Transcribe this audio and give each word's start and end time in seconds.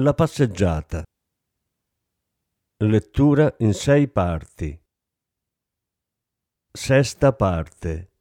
La 0.00 0.14
passeggiata. 0.14 1.02
Lettura 2.84 3.52
in 3.58 3.74
sei 3.74 4.06
parti. 4.06 4.80
Sesta 6.70 7.32
parte. 7.32 8.17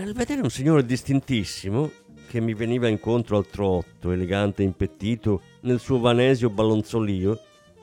Nel 0.00 0.14
vedere 0.14 0.40
un 0.40 0.48
signore 0.48 0.86
distintissimo 0.86 1.90
che 2.26 2.40
mi 2.40 2.54
veniva 2.54 2.88
incontro 2.88 3.36
al 3.36 3.46
trotto, 3.46 4.12
elegante 4.12 4.62
e 4.62 4.64
impettito, 4.64 5.42
nel 5.60 5.78
suo 5.78 5.98
vanesio 5.98 6.48
ballonzolio, 6.48 7.38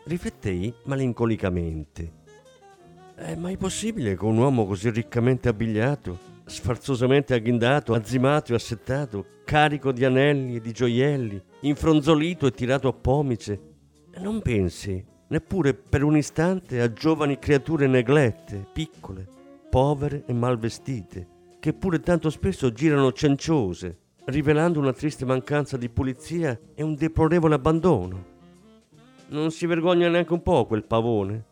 riflettei 0.06 0.74
malinconicamente. 0.86 2.12
È 3.14 3.36
mai 3.36 3.56
possibile 3.58 4.18
che 4.18 4.26
un 4.26 4.36
uomo 4.38 4.66
così 4.66 4.90
riccamente 4.90 5.48
abbigliato, 5.48 6.18
sfarzosamente 6.44 7.36
agghindato, 7.36 7.94
azzimato 7.94 8.52
e 8.52 8.56
assettato, 8.56 9.26
carico 9.46 9.92
di 9.92 10.04
anelli 10.04 10.56
e 10.56 10.60
di 10.60 10.72
gioielli, 10.72 11.40
infronzolito 11.60 12.48
e 12.48 12.52
tirato 12.52 12.88
a 12.88 12.94
pomice, 12.94 13.62
non 14.18 14.42
pensi 14.42 15.06
neppure 15.28 15.76
per 15.76 16.02
un 16.02 16.18
istante 16.18 16.82
a 16.82 16.92
giovani 16.92 17.38
creature 17.38 17.86
neglette, 17.86 18.66
piccole, 18.74 19.28
povere 19.70 20.24
e 20.26 20.34
mal 20.34 20.58
vestite, 20.58 21.36
che 21.60 21.74
pure 21.74 22.00
tanto 22.00 22.30
spesso 22.30 22.72
girano 22.72 23.12
cenciose, 23.12 23.98
rivelando 24.26 24.80
una 24.80 24.94
triste 24.94 25.26
mancanza 25.26 25.78
di 25.78 25.90
pulizia 25.90 26.58
e 26.74 26.84
un 26.84 26.96
deplorevole 26.96 27.56
abbandono. 27.56 28.26
Non 29.30 29.52
si 29.52 29.66
vergogna 29.66 30.08
neanche 30.10 30.34
un 30.34 30.42
po' 30.42 30.66
quel 30.66 30.84
pavone? 30.84 31.46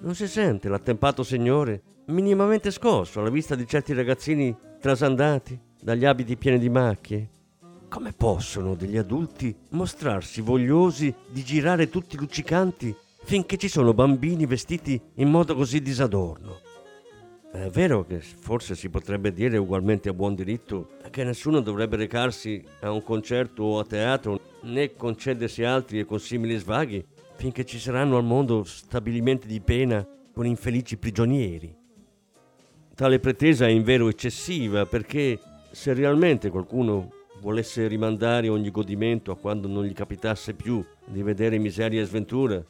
Non 0.00 0.14
si 0.14 0.26
sente 0.28 0.68
l'attempato 0.68 1.22
signore 1.22 1.82
minimamente 2.06 2.70
scosso 2.70 3.20
alla 3.20 3.30
vista 3.30 3.54
di 3.54 3.66
certi 3.66 3.92
ragazzini 3.92 4.56
trasandati 4.80 5.58
dagli 5.80 6.04
abiti 6.04 6.36
pieni 6.36 6.58
di 6.58 6.68
macchie? 6.68 7.28
Come 7.88 8.12
possono 8.12 8.74
degli 8.74 8.96
adulti 8.96 9.54
mostrarsi 9.70 10.40
vogliosi 10.40 11.14
di 11.28 11.42
girare 11.42 11.88
tutti 11.88 12.16
luccicanti 12.16 12.94
finché 13.24 13.56
ci 13.56 13.68
sono 13.68 13.94
bambini 13.94 14.46
vestiti 14.46 15.00
in 15.14 15.28
modo 15.28 15.54
così 15.54 15.80
disadorno? 15.80 16.60
È 17.50 17.68
vero 17.70 18.04
che 18.04 18.20
forse 18.20 18.74
si 18.74 18.90
potrebbe 18.90 19.32
dire 19.32 19.56
ugualmente 19.56 20.10
a 20.10 20.12
buon 20.12 20.34
diritto 20.34 20.90
che 21.10 21.24
nessuno 21.24 21.60
dovrebbe 21.60 21.96
recarsi 21.96 22.62
a 22.80 22.90
un 22.92 23.02
concerto 23.02 23.62
o 23.62 23.78
a 23.78 23.84
teatro 23.84 24.38
né 24.62 24.94
concedersi 24.94 25.64
altri 25.64 25.98
e 25.98 26.04
consimili 26.04 26.56
svaghi 26.56 27.04
finché 27.36 27.64
ci 27.64 27.78
saranno 27.78 28.18
al 28.18 28.24
mondo 28.24 28.64
stabilimenti 28.64 29.46
di 29.46 29.60
pena 29.60 30.06
con 30.32 30.44
infelici 30.44 30.98
prigionieri. 30.98 31.74
Tale 32.94 33.18
pretesa 33.18 33.66
è 33.66 33.70
invero 33.70 34.08
eccessiva 34.08 34.84
perché 34.84 35.38
se 35.70 35.94
realmente 35.94 36.50
qualcuno 36.50 37.12
volesse 37.40 37.86
rimandare 37.86 38.48
ogni 38.48 38.70
godimento 38.70 39.30
a 39.30 39.36
quando 39.36 39.68
non 39.68 39.84
gli 39.84 39.94
capitasse 39.94 40.52
più 40.52 40.84
di 41.06 41.22
vedere 41.22 41.58
miseria 41.58 42.02
e 42.02 42.04
sventura, 42.04 42.62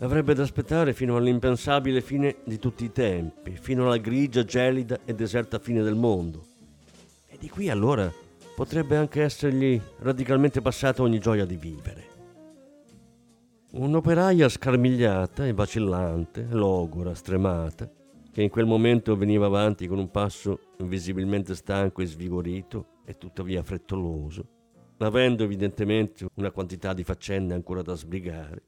avrebbe 0.00 0.34
da 0.34 0.42
aspettare 0.42 0.94
fino 0.94 1.16
all'impensabile 1.16 2.00
fine 2.00 2.36
di 2.44 2.58
tutti 2.58 2.84
i 2.84 2.92
tempi, 2.92 3.56
fino 3.60 3.84
alla 3.84 3.98
grigia, 3.98 4.44
gelida 4.44 5.00
e 5.04 5.14
deserta 5.14 5.58
fine 5.58 5.82
del 5.82 5.94
mondo. 5.94 6.44
E 7.28 7.36
di 7.38 7.48
qui 7.48 7.68
allora 7.68 8.10
potrebbe 8.54 8.96
anche 8.96 9.22
essergli 9.22 9.80
radicalmente 9.98 10.62
passata 10.62 11.02
ogni 11.02 11.18
gioia 11.18 11.44
di 11.44 11.56
vivere. 11.56 12.08
Un'operaia 13.72 14.48
scarmigliata 14.48 15.46
e 15.46 15.52
vacillante, 15.52 16.46
logora, 16.50 17.14
stremata, 17.14 17.88
che 18.32 18.42
in 18.42 18.48
quel 18.48 18.66
momento 18.66 19.16
veniva 19.16 19.46
avanti 19.46 19.86
con 19.86 19.98
un 19.98 20.10
passo 20.10 20.58
visibilmente 20.78 21.54
stanco 21.54 22.00
e 22.00 22.06
svigorito 22.06 22.86
e 23.04 23.16
tuttavia 23.18 23.62
frettoloso, 23.62 24.44
avendo 24.98 25.44
evidentemente 25.44 26.26
una 26.34 26.50
quantità 26.50 26.92
di 26.94 27.04
faccende 27.04 27.54
ancora 27.54 27.82
da 27.82 27.94
sbrigare, 27.94 28.62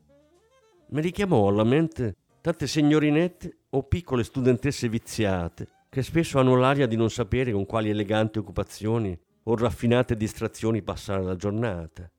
mi 0.93 1.01
richiamò 1.01 1.49
alla 1.49 1.65
mente 1.65 2.17
tante 2.41 2.67
signorinette 2.67 3.61
o 3.71 3.83
piccole 3.85 4.25
studentesse 4.25 4.89
viziate 4.89 5.69
che 5.89 6.03
spesso 6.03 6.39
hanno 6.39 6.57
l'aria 6.57 6.87
di 6.87 6.97
non 6.97 7.11
sapere 7.11 7.53
con 7.53 7.67
quali 7.67 7.91
eleganti 7.91 8.39
occupazioni 8.39 9.19
o 9.45 9.57
raffinate 9.57 10.17
distrazioni 10.17 10.83
passare 10.83 11.23
la 11.23 11.37
giornata. 11.37 12.11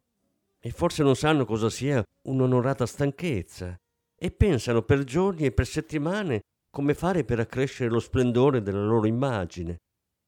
E 0.59 0.71
forse 0.71 1.03
non 1.03 1.15
sanno 1.15 1.45
cosa 1.45 1.69
sia 1.69 2.03
un'onorata 2.23 2.85
stanchezza 2.85 3.75
e 4.15 4.31
pensano 4.31 4.81
per 4.83 5.03
giorni 5.03 5.45
e 5.45 5.51
per 5.51 5.67
settimane 5.67 6.41
come 6.71 6.93
fare 6.93 7.23
per 7.23 7.39
accrescere 7.39 7.89
lo 7.89 7.99
splendore 7.99 8.61
della 8.61 8.83
loro 8.83 9.05
immagine 9.05 9.77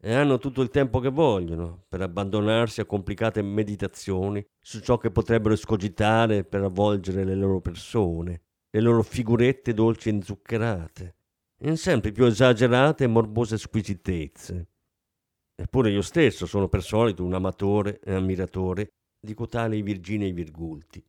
e 0.06 0.14
hanno 0.14 0.38
tutto 0.38 0.62
il 0.62 0.70
tempo 0.70 1.00
che 1.00 1.10
vogliono 1.10 1.84
per 1.88 2.00
abbandonarsi 2.00 2.80
a 2.80 2.86
complicate 2.86 3.42
meditazioni 3.42 4.46
su 4.60 4.80
ciò 4.80 5.00
che 5.00 5.10
potrebbero 5.10 5.56
escogitare 5.56 6.44
per 6.44 6.62
avvolgere 6.62 7.24
le 7.24 7.34
loro 7.34 7.60
persone, 7.60 8.44
le 8.70 8.82
loro 8.82 9.02
figurette 9.02 9.74
dolci 9.74 10.10
e 10.10 10.20
zuccherate, 10.22 11.16
in 11.64 11.76
sempre 11.78 12.12
più 12.12 12.26
esagerate 12.26 13.06
e 13.06 13.08
morbose 13.08 13.58
squisitezze. 13.58 14.68
Eppure 15.56 15.90
io 15.90 16.04
stesso 16.04 16.46
sono 16.46 16.68
per 16.68 16.84
solito 16.84 17.24
un 17.24 17.34
amatore 17.34 18.00
e 18.04 18.14
ammiratore 18.14 18.90
di 19.20 19.34
cotali 19.34 19.82
Virginei 19.82 20.34
Virgulti. 20.34 21.04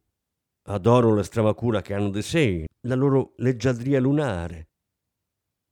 Adoro 0.68 1.14
la 1.14 1.22
stravacura 1.22 1.82
che 1.82 1.92
hanno 1.92 2.08
di 2.08 2.22
sé, 2.22 2.64
la 2.86 2.94
loro 2.94 3.34
leggiadria 3.36 4.00
lunare. 4.00 4.68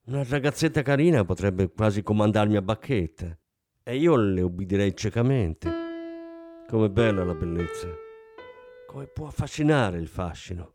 Una 0.06 0.22
ragazzetta 0.22 0.82
carina 0.82 1.24
potrebbe 1.24 1.72
quasi 1.72 2.02
comandarmi 2.02 2.56
a 2.56 2.60
bacchetta 2.60 3.38
e 3.82 3.96
io 3.96 4.16
le 4.16 4.42
ubbidirei 4.42 4.94
ciecamente. 4.94 5.72
Com'è 6.68 6.90
bella 6.90 7.24
la 7.24 7.34
bellezza, 7.34 7.88
come 8.86 9.06
può 9.06 9.28
affascinare 9.28 9.96
il 9.96 10.08
fascino. 10.08 10.73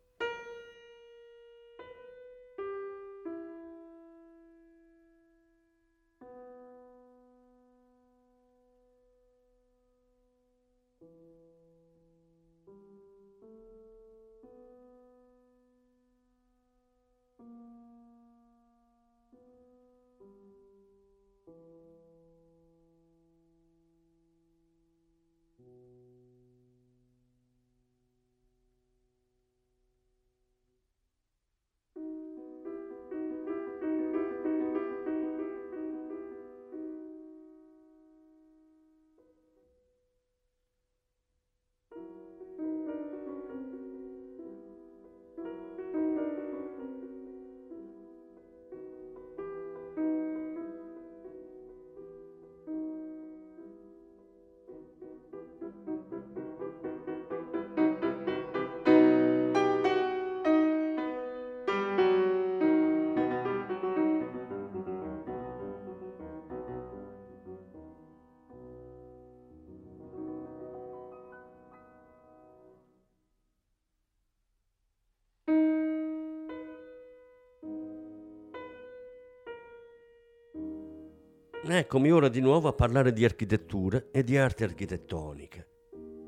Eccomi 81.71 82.11
ora 82.11 82.29
di 82.29 82.41
nuovo 82.41 82.67
a 82.67 82.73
parlare 82.73 83.13
di 83.13 83.23
architettura 83.23 84.05
e 84.09 84.23
di 84.23 84.35
arte 84.37 84.63
architettonica. 84.63 85.63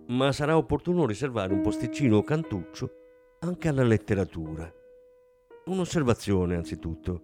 Ma 0.10 0.32
sarà 0.32 0.56
opportuno 0.56 1.08
riservare 1.08 1.52
un 1.52 1.62
posticino 1.62 2.18
o 2.18 2.24
cantuccio 2.24 2.92
anche 3.40 3.68
alla 3.68 3.82
letteratura. 3.82 4.72
Un'osservazione 5.66 6.56
anzitutto. 6.56 7.22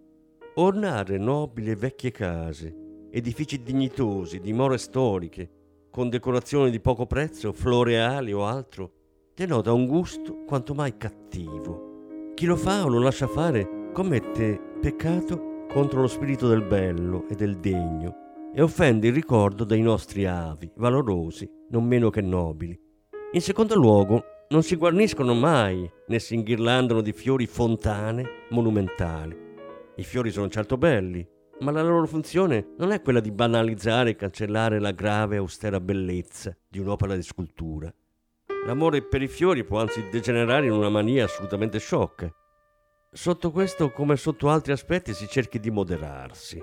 Ornare 0.56 1.20
nobili 1.20 1.70
e 1.70 1.76
vecchie 1.76 2.10
case, 2.10 2.76
edifici 3.12 3.62
dignitosi, 3.62 4.40
dimore 4.40 4.80
storiche, 4.80 5.52
con 5.92 6.10
decorazioni 6.10 6.72
di 6.72 6.80
poco 6.80 7.06
prezzo, 7.06 7.54
floreali 7.54 8.34
o 8.34 8.48
altro, 8.48 8.94
denota 9.36 9.74
un 9.74 9.86
gusto 9.86 10.44
quanto 10.44 10.74
mai 10.74 10.98
cattivo. 10.98 12.32
Chi 12.34 12.48
lo 12.48 12.56
fa 12.56 12.84
o 12.84 12.88
lo 12.88 12.98
lascia 13.00 13.28
fare 13.28 13.92
commette 13.94 14.60
peccato 14.82 15.57
contro 15.78 16.02
lo 16.02 16.08
spirito 16.08 16.48
del 16.48 16.64
bello 16.64 17.28
e 17.30 17.36
del 17.36 17.60
degno 17.60 18.50
e 18.52 18.64
offende 18.64 19.10
il 19.10 19.14
ricordo 19.14 19.64
dei 19.64 19.84
nostri 19.84 20.26
avi, 20.26 20.72
valorosi, 20.78 21.48
non 21.70 21.86
meno 21.86 22.10
che 22.10 22.20
nobili. 22.20 22.76
In 23.34 23.42
secondo 23.42 23.76
luogo, 23.76 24.24
non 24.50 24.64
si 24.64 24.76
guarniscono 24.76 25.36
mai 25.36 25.88
né 26.08 26.18
si 26.18 26.34
inghirlandano 26.34 27.02
di 27.02 27.12
fiori 27.12 27.46
fontane 27.46 28.48
monumentali. 28.50 29.38
I 29.98 30.04
fiori 30.04 30.32
sono 30.32 30.50
certo 30.50 30.78
belli, 30.78 31.24
ma 31.60 31.70
la 31.70 31.84
loro 31.84 32.08
funzione 32.08 32.74
non 32.80 32.92
è 32.92 33.04
quella 33.04 33.20
di 33.20 33.32
banalizzare 33.32 34.10
e 34.10 34.16
cancellare 34.16 34.80
la 34.80 34.94
grave 34.94 35.36
e 35.36 35.38
austera 35.38 35.80
bellezza 35.80 36.58
di 36.68 36.80
un'opera 36.80 37.16
di 37.16 37.22
scultura. 37.22 37.94
L'amore 38.66 39.04
per 39.04 39.22
i 39.22 39.28
fiori 39.28 39.64
può 39.64 39.80
anzi 39.80 40.10
degenerare 40.10 40.66
in 40.66 40.72
una 40.72 40.90
mania 40.90 41.26
assolutamente 41.26 41.78
sciocca 41.78 42.34
Sotto 43.12 43.52
questo, 43.52 43.92
come 43.92 44.18
sotto 44.18 44.50
altri 44.50 44.74
aspetti, 44.74 45.14
si 45.14 45.28
cerchi 45.28 45.60
di 45.60 45.72
moderarsi. 45.72 46.62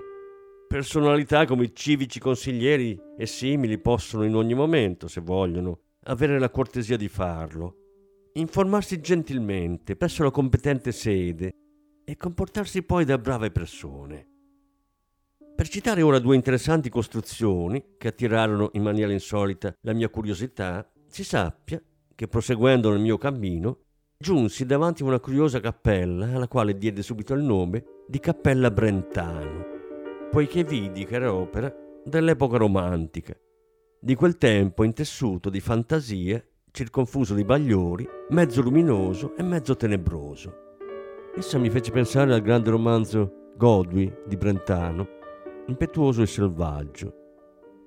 Personalità 0.67 1.45
come 1.45 1.65
i 1.65 1.75
civici 1.75 2.19
consiglieri 2.19 2.99
e 3.17 3.25
simili 3.25 3.79
possono 3.79 4.23
in 4.23 4.35
ogni 4.35 4.53
momento, 4.53 5.07
se 5.07 5.21
vogliono, 5.21 5.79
avere 6.03 6.37
la 6.37 6.51
cortesia 6.51 6.97
di 6.97 7.07
farlo, 7.07 8.29
informarsi 8.33 9.01
gentilmente 9.01 9.95
presso 9.95 10.23
la 10.23 10.29
competente 10.29 10.91
sede 10.91 11.51
e 12.05 12.15
comportarsi 12.15 12.83
poi 12.83 13.05
da 13.05 13.17
brave 13.17 13.49
persone. 13.49 14.27
Per 15.55 15.67
citare 15.67 16.03
ora 16.03 16.19
due 16.19 16.35
interessanti 16.35 16.89
costruzioni 16.89 17.95
che 17.97 18.09
attirarono 18.09 18.69
in 18.73 18.83
maniera 18.83 19.11
insolita 19.11 19.73
la 19.81 19.93
mia 19.93 20.09
curiosità, 20.09 20.87
si 21.07 21.23
sappia 21.23 21.81
che 22.13 22.27
proseguendo 22.27 22.91
nel 22.91 22.99
mio 22.99 23.17
cammino 23.17 23.84
giunsi 24.17 24.65
davanti 24.65 25.03
a 25.03 25.05
una 25.05 25.19
curiosa 25.19 25.59
cappella 25.59 26.33
alla 26.33 26.47
quale 26.47 26.77
diede 26.77 27.01
subito 27.01 27.33
il 27.33 27.43
nome 27.43 27.83
di 28.07 28.19
Cappella 28.19 28.71
Brentano, 28.71 29.65
poiché 30.31 30.63
vidi 30.63 31.05
che 31.05 31.15
era 31.15 31.33
opera 31.33 31.73
dell'epoca 32.03 32.57
romantica, 32.57 33.35
di 33.99 34.15
quel 34.15 34.37
tempo 34.37 34.83
intessuto 34.83 35.49
di 35.49 35.59
fantasia, 35.59 36.43
circonfuso 36.71 37.33
di 37.33 37.43
bagliori, 37.43 38.07
mezzo 38.29 38.61
luminoso 38.61 39.35
e 39.35 39.43
mezzo 39.43 39.75
tenebroso. 39.75 40.63
Essa 41.35 41.57
mi 41.57 41.69
fece 41.69 41.91
pensare 41.91 42.33
al 42.33 42.41
grande 42.41 42.69
romanzo 42.69 43.51
Godwi 43.57 44.13
di 44.25 44.37
Brentano, 44.37 45.07
impetuoso 45.67 46.21
e 46.21 46.27
selvaggio. 46.27 47.13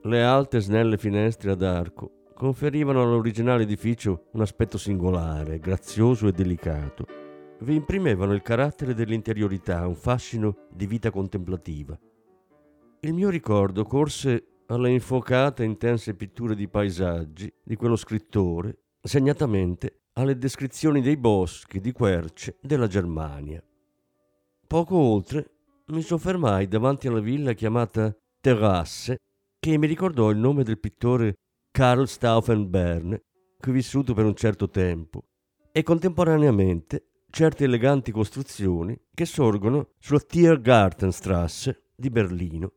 Le 0.02 0.22
alte 0.22 0.60
snelle 0.60 0.98
finestre 0.98 1.52
ad 1.52 1.62
arco 1.62 2.17
conferivano 2.38 3.02
all'originale 3.02 3.64
edificio 3.64 4.28
un 4.34 4.42
aspetto 4.42 4.78
singolare, 4.78 5.58
grazioso 5.58 6.28
e 6.28 6.32
delicato. 6.32 7.04
Vi 7.62 7.74
imprimevano 7.74 8.32
il 8.32 8.42
carattere 8.42 8.94
dell'interiorità, 8.94 9.84
un 9.88 9.96
fascino 9.96 10.68
di 10.70 10.86
vita 10.86 11.10
contemplativa. 11.10 11.98
Il 13.00 13.12
mio 13.12 13.28
ricordo 13.28 13.82
corse 13.82 14.62
alle 14.66 14.90
infuocate 14.90 15.64
e 15.64 15.66
intense 15.66 16.14
pitture 16.14 16.54
di 16.54 16.68
paesaggi 16.68 17.52
di 17.60 17.74
quello 17.74 17.96
scrittore, 17.96 18.84
segnatamente 19.02 20.02
alle 20.12 20.38
descrizioni 20.38 21.00
dei 21.00 21.16
boschi 21.16 21.80
di 21.80 21.90
querce 21.90 22.56
della 22.62 22.86
Germania. 22.86 23.60
Poco 24.64 24.96
oltre 24.96 25.50
mi 25.86 26.02
soffermai 26.02 26.68
davanti 26.68 27.08
alla 27.08 27.18
villa 27.18 27.52
chiamata 27.54 28.16
Terrasse, 28.40 29.16
che 29.58 29.76
mi 29.76 29.88
ricordò 29.88 30.30
il 30.30 30.38
nome 30.38 30.62
del 30.62 30.78
pittore 30.78 31.34
Karl 31.70 32.06
Stauffenbern, 32.06 33.20
qui 33.58 33.72
vissuto 33.72 34.14
per 34.14 34.24
un 34.24 34.34
certo 34.34 34.68
tempo, 34.68 35.24
e 35.72 35.82
contemporaneamente 35.82 37.22
certe 37.30 37.64
eleganti 37.64 38.10
costruzioni 38.10 38.98
che 39.14 39.26
sorgono 39.26 39.90
sulla 39.98 40.20
Tiergartenstrasse 40.20 41.90
di 41.94 42.10
Berlino, 42.10 42.72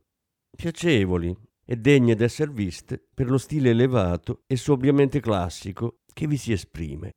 piacevoli 0.56 1.36
e 1.66 1.76
degne 1.78 2.16
d'essere 2.16 2.52
viste 2.52 3.02
per 3.14 3.30
lo 3.30 3.38
stile 3.38 3.70
elevato 3.70 4.44
e 4.46 4.58
sobriamente 4.58 5.20
classico 5.20 6.02
che 6.14 6.28
vi 6.28 6.38
si 6.38 6.52
esprime. 6.52 7.12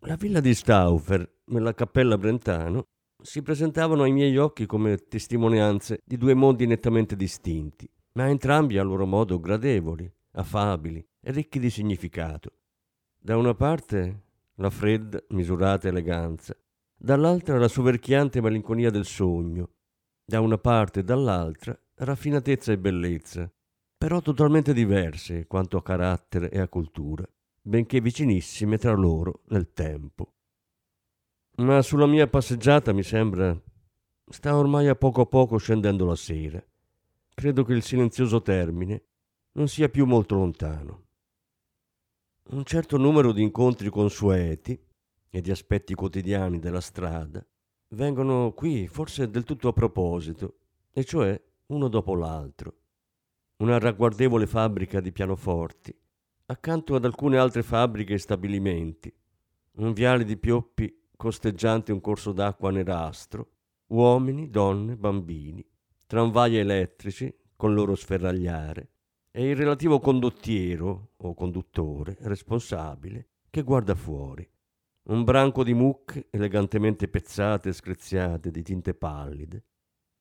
La 0.00 0.16
villa 0.16 0.40
di 0.40 0.54
Stauffer 0.54 1.20
e 1.44 1.58
la 1.58 1.74
cappella 1.74 2.16
Brentano 2.16 2.84
si 3.22 3.42
presentavano 3.42 4.02
ai 4.04 4.12
miei 4.12 4.36
occhi 4.36 4.66
come 4.66 4.96
testimonianze 4.96 6.00
di 6.04 6.16
due 6.16 6.34
mondi 6.34 6.66
nettamente 6.66 7.16
distinti, 7.16 7.88
ma 8.12 8.28
entrambi 8.28 8.78
a 8.78 8.82
loro 8.82 9.06
modo 9.06 9.40
gradevoli, 9.40 10.10
affabili 10.36 11.04
e 11.20 11.32
ricchi 11.32 11.58
di 11.58 11.70
significato. 11.70 12.52
Da 13.18 13.36
una 13.36 13.54
parte 13.54 14.22
la 14.56 14.70
fredda, 14.70 15.22
misurata 15.30 15.88
eleganza, 15.88 16.56
dall'altra 16.96 17.58
la 17.58 17.68
soverchiante 17.68 18.40
malinconia 18.40 18.90
del 18.90 19.04
sogno, 19.04 19.70
da 20.24 20.40
una 20.40 20.58
parte 20.58 21.00
e 21.00 21.04
dall'altra 21.04 21.78
raffinatezza 21.96 22.72
e 22.72 22.78
bellezza, 22.78 23.50
però 23.96 24.20
totalmente 24.20 24.72
diverse 24.72 25.46
quanto 25.46 25.76
a 25.76 25.82
carattere 25.82 26.50
e 26.50 26.58
a 26.58 26.68
cultura, 26.68 27.26
benché 27.60 28.00
vicinissime 28.00 28.78
tra 28.78 28.92
loro 28.92 29.42
nel 29.48 29.72
tempo. 29.72 30.34
Ma 31.56 31.80
sulla 31.80 32.06
mia 32.06 32.26
passeggiata 32.26 32.92
mi 32.92 33.02
sembra 33.02 33.58
sta 34.28 34.56
ormai 34.56 34.88
a 34.88 34.94
poco 34.94 35.22
a 35.22 35.26
poco 35.26 35.56
scendendo 35.56 36.04
la 36.04 36.16
sera. 36.16 36.62
Credo 37.34 37.64
che 37.64 37.72
il 37.72 37.82
silenzioso 37.82 38.42
termine 38.42 39.04
non 39.56 39.68
sia 39.68 39.88
più 39.88 40.04
molto 40.04 40.34
lontano. 40.34 41.04
Un 42.50 42.64
certo 42.64 42.98
numero 42.98 43.32
di 43.32 43.42
incontri 43.42 43.88
consueti 43.88 44.78
e 45.30 45.40
di 45.40 45.50
aspetti 45.50 45.94
quotidiani 45.94 46.58
della 46.58 46.80
strada 46.80 47.44
vengono 47.88 48.52
qui 48.52 48.86
forse 48.86 49.30
del 49.30 49.44
tutto 49.44 49.68
a 49.68 49.72
proposito, 49.72 50.58
e 50.92 51.04
cioè 51.04 51.40
uno 51.66 51.88
dopo 51.88 52.14
l'altro. 52.14 52.74
Una 53.56 53.78
ragguardevole 53.78 54.46
fabbrica 54.46 55.00
di 55.00 55.10
pianoforti, 55.10 55.98
accanto 56.46 56.94
ad 56.94 57.06
alcune 57.06 57.38
altre 57.38 57.62
fabbriche 57.62 58.14
e 58.14 58.18
stabilimenti, 58.18 59.12
un 59.76 59.92
viale 59.94 60.24
di 60.24 60.36
pioppi 60.36 61.08
costeggiante 61.16 61.92
un 61.92 62.02
corso 62.02 62.32
d'acqua 62.32 62.70
nerastro, 62.70 63.52
uomini, 63.86 64.50
donne, 64.50 64.96
bambini, 64.96 65.66
tramvai 66.06 66.58
elettrici 66.58 67.34
con 67.56 67.72
loro 67.72 67.94
sferragliare 67.94 68.90
e 69.36 69.50
il 69.50 69.54
relativo 69.54 70.00
condottiero 70.00 71.10
o 71.14 71.34
conduttore 71.34 72.16
responsabile 72.20 73.28
che 73.50 73.60
guarda 73.60 73.94
fuori. 73.94 74.48
Un 75.08 75.24
branco 75.24 75.62
di 75.62 75.74
mucche 75.74 76.28
elegantemente 76.30 77.06
pezzate 77.06 77.68
e 77.68 77.74
screziate 77.74 78.50
di 78.50 78.62
tinte 78.62 78.94
pallide, 78.94 79.62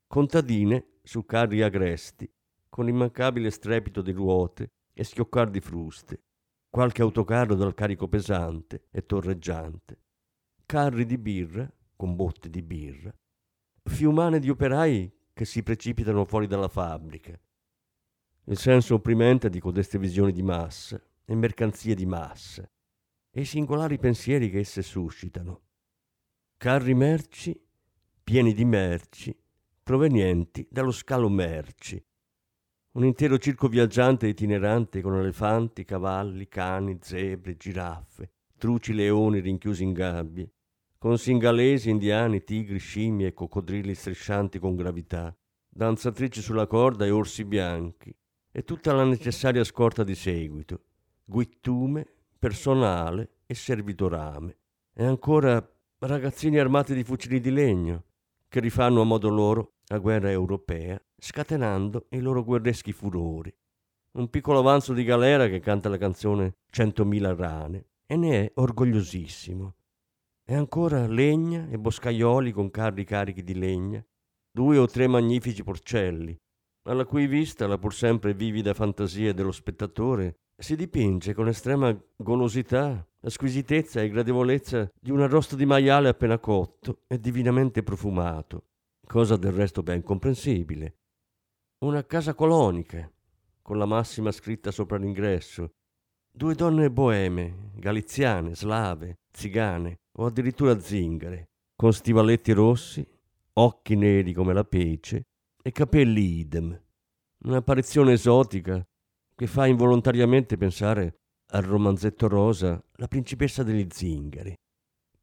contadine 0.06 0.98
su 1.02 1.24
carri 1.24 1.62
agresti 1.62 2.30
con 2.68 2.90
immancabile 2.90 3.52
strepito 3.52 4.02
di 4.02 4.12
ruote 4.12 4.74
e 4.92 5.06
schioccar 5.06 5.50
di 5.50 5.62
fruste, 5.62 6.24
qualche 6.70 7.02
autocarro 7.02 7.56
dal 7.56 7.74
carico 7.74 8.10
pesante 8.10 8.88
e 8.92 9.06
torreggiante, 9.06 9.98
carri 10.66 11.06
di 11.06 11.18
birra 11.18 11.72
con 11.96 12.18
botte 12.18 12.50
di 12.50 12.62
birra, 12.62 13.16
fiumane 13.82 14.40
di 14.40 14.50
operai 14.50 15.10
che 15.32 15.46
si 15.46 15.64
precipitano 15.64 16.26
fuori 16.26 16.48
dalla 16.48 16.68
fabbrica. 16.68 17.40
Il 18.48 18.58
senso 18.58 18.96
opprimente 18.96 19.50
di 19.50 19.60
codeste 19.60 19.98
visioni 19.98 20.32
di 20.32 20.44
massa 20.44 21.02
e 21.26 21.34
mercanzie 21.34 21.96
di 21.96 22.06
massa 22.06 22.70
e 23.32 23.42
i 23.42 23.46
singolari 23.46 23.98
pensieri 23.98 24.52
che 24.52 24.60
esse 24.60 24.84
suscitano. 24.84 25.62
Carri 26.56 26.94
merci 26.94 27.60
pieni 28.24 28.54
di 28.54 28.64
merci 28.64 29.36
provenienti 29.82 30.68
dallo 30.70 30.92
scalo 30.92 31.28
merci. 31.28 32.04
Un 32.94 33.04
intero 33.04 33.38
circo 33.38 33.68
viaggiante 33.68 34.28
itinerante 34.28 35.02
con 35.02 35.16
elefanti, 35.16 35.84
cavalli, 35.84 36.48
cani, 36.48 36.98
zebre, 37.02 37.56
giraffe, 37.58 38.32
truci 38.58 38.94
leoni 38.94 39.42
rinchiusi 39.42 39.84
in 39.84 39.92
gabbie, 39.92 40.52
con 40.98 41.18
singalesi, 41.18 41.90
indiani, 41.90 42.44
tigri, 42.44 42.80
scimmie 42.80 43.28
e 43.28 43.34
coccodrilli 43.34 43.94
striscianti 43.94 44.60
con 44.60 44.76
gravità, 44.76 45.36
danzatrici 45.68 46.42
sulla 46.42 46.68
corda 46.68 47.06
e 47.06 47.12
orsi 47.12 47.44
bianchi, 47.44 48.16
e 48.58 48.64
tutta 48.64 48.94
la 48.94 49.04
necessaria 49.04 49.66
scorta 49.66 50.06
di 50.06 50.16
seguito, 50.16 50.84
guittume, 51.26 52.08
personale 52.40 53.40
e 53.46 53.54
servitorame, 53.54 54.58
e 54.94 55.04
ancora 55.04 55.62
ragazzini 56.00 56.58
armati 56.58 56.94
di 56.94 57.04
fucili 57.04 57.42
di 57.42 57.52
legno, 57.52 58.06
che 58.48 58.62
rifanno 58.62 59.02
a 59.02 59.04
modo 59.04 59.28
loro 59.28 59.74
la 59.88 59.98
guerra 59.98 60.32
europea, 60.32 60.98
scatenando 61.18 62.06
i 62.12 62.22
loro 62.22 62.46
guerreschi 62.46 62.94
furori. 62.94 63.54
Un 64.14 64.30
piccolo 64.30 64.60
avanzo 64.60 64.94
di 64.94 65.04
galera 65.04 65.50
che 65.50 65.60
canta 65.60 65.90
la 65.90 65.98
canzone 65.98 66.60
Centomila 66.70 67.36
rane 67.36 67.88
e 68.06 68.16
ne 68.16 68.46
è 68.46 68.52
orgogliosissimo. 68.56 69.76
E 70.46 70.56
ancora 70.56 71.08
legna 71.08 71.68
e 71.68 71.78
boscaioli 71.78 72.54
con 72.54 72.72
carri 72.72 73.04
carichi 73.04 73.44
di 73.44 73.56
legna, 73.56 74.02
due 74.50 74.78
o 74.78 74.86
tre 74.86 75.08
magnifici 75.08 75.62
porcelli, 75.62 76.40
alla 76.88 77.06
cui 77.06 77.28
vista 77.28 77.68
la 77.68 77.78
pur 77.78 77.94
sempre 77.94 78.34
vivida 78.34 78.74
fantasia 78.74 79.34
dello 79.34 79.52
spettatore 79.52 80.38
si 80.58 80.76
dipinge 80.76 81.34
con 81.34 81.48
estrema 81.48 81.96
golosità, 82.16 83.06
la 83.20 83.30
squisitezza 83.30 84.02
e 84.02 84.10
gradevolezza 84.10 84.90
di 85.00 85.12
un 85.12 85.22
arrosto 85.22 85.56
di 85.56 85.66
maiale 85.66 86.10
appena 86.10 86.38
cotto 86.38 87.02
e 87.08 87.20
divinamente 87.20 87.84
profumato, 87.84 88.68
cosa 89.06 89.36
del 89.36 89.52
resto 89.52 89.84
ben 89.84 90.04
comprensibile. 90.04 90.98
Una 91.80 92.06
casa 92.06 92.34
colonica, 92.36 93.12
con 93.62 93.78
la 93.78 93.86
massima 93.86 94.32
scritta 94.32 94.72
sopra 94.72 94.98
l'ingresso, 94.98 95.72
due 96.32 96.56
donne 96.56 96.90
boeme, 96.90 97.72
galiziane, 97.76 98.56
slave, 98.56 99.18
zigane, 99.32 100.00
o 100.18 100.26
addirittura 100.26 100.80
zingare, 100.80 101.50
con 101.76 101.92
stivaletti 101.92 102.54
rossi, 102.54 103.06
occhi 103.54 103.96
neri 103.96 104.32
come 104.34 104.54
la 104.54 104.64
pece 104.64 105.26
e 105.68 105.72
capelli 105.72 106.38
idem. 106.38 106.80
Un'apparizione 107.46 108.12
esotica 108.14 108.86
che 109.34 109.48
fa 109.48 109.66
involontariamente 109.66 110.58
pensare 110.58 111.22
al 111.54 111.64
romanzetto 111.64 112.28
rosa 112.28 112.80
La 112.98 113.08
principessa 113.08 113.64
degli 113.64 113.88
zingari, 113.90 114.54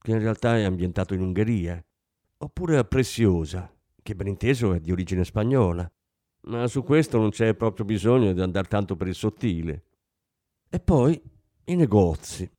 che 0.01 0.11
in 0.11 0.19
realtà 0.19 0.59
è 0.59 0.65
ambientato 0.65 1.15
in 1.15 1.21
Ungheria, 1.21 1.81
oppure 2.39 2.77
a 2.77 2.83
Preziosa, 2.83 3.73
che 4.03 4.17
ben 4.17 4.27
inteso 4.27 4.73
è 4.73 4.81
di 4.81 4.91
origine 4.91 5.25
spagnola, 5.25 5.89
ma 6.49 6.67
su 6.67 6.83
questo 6.83 7.19
non 7.19 7.31
c'è 7.31 7.55
proprio 7.55 7.85
bisogno 7.85 8.33
di 8.33 8.41
andare 8.41 8.67
tanto 8.67 8.97
per 8.97 9.07
il 9.07 9.15
sottile. 9.15 9.85
E 10.69 10.81
poi 10.81 11.23
i 11.67 11.77
negozi, 11.77 12.51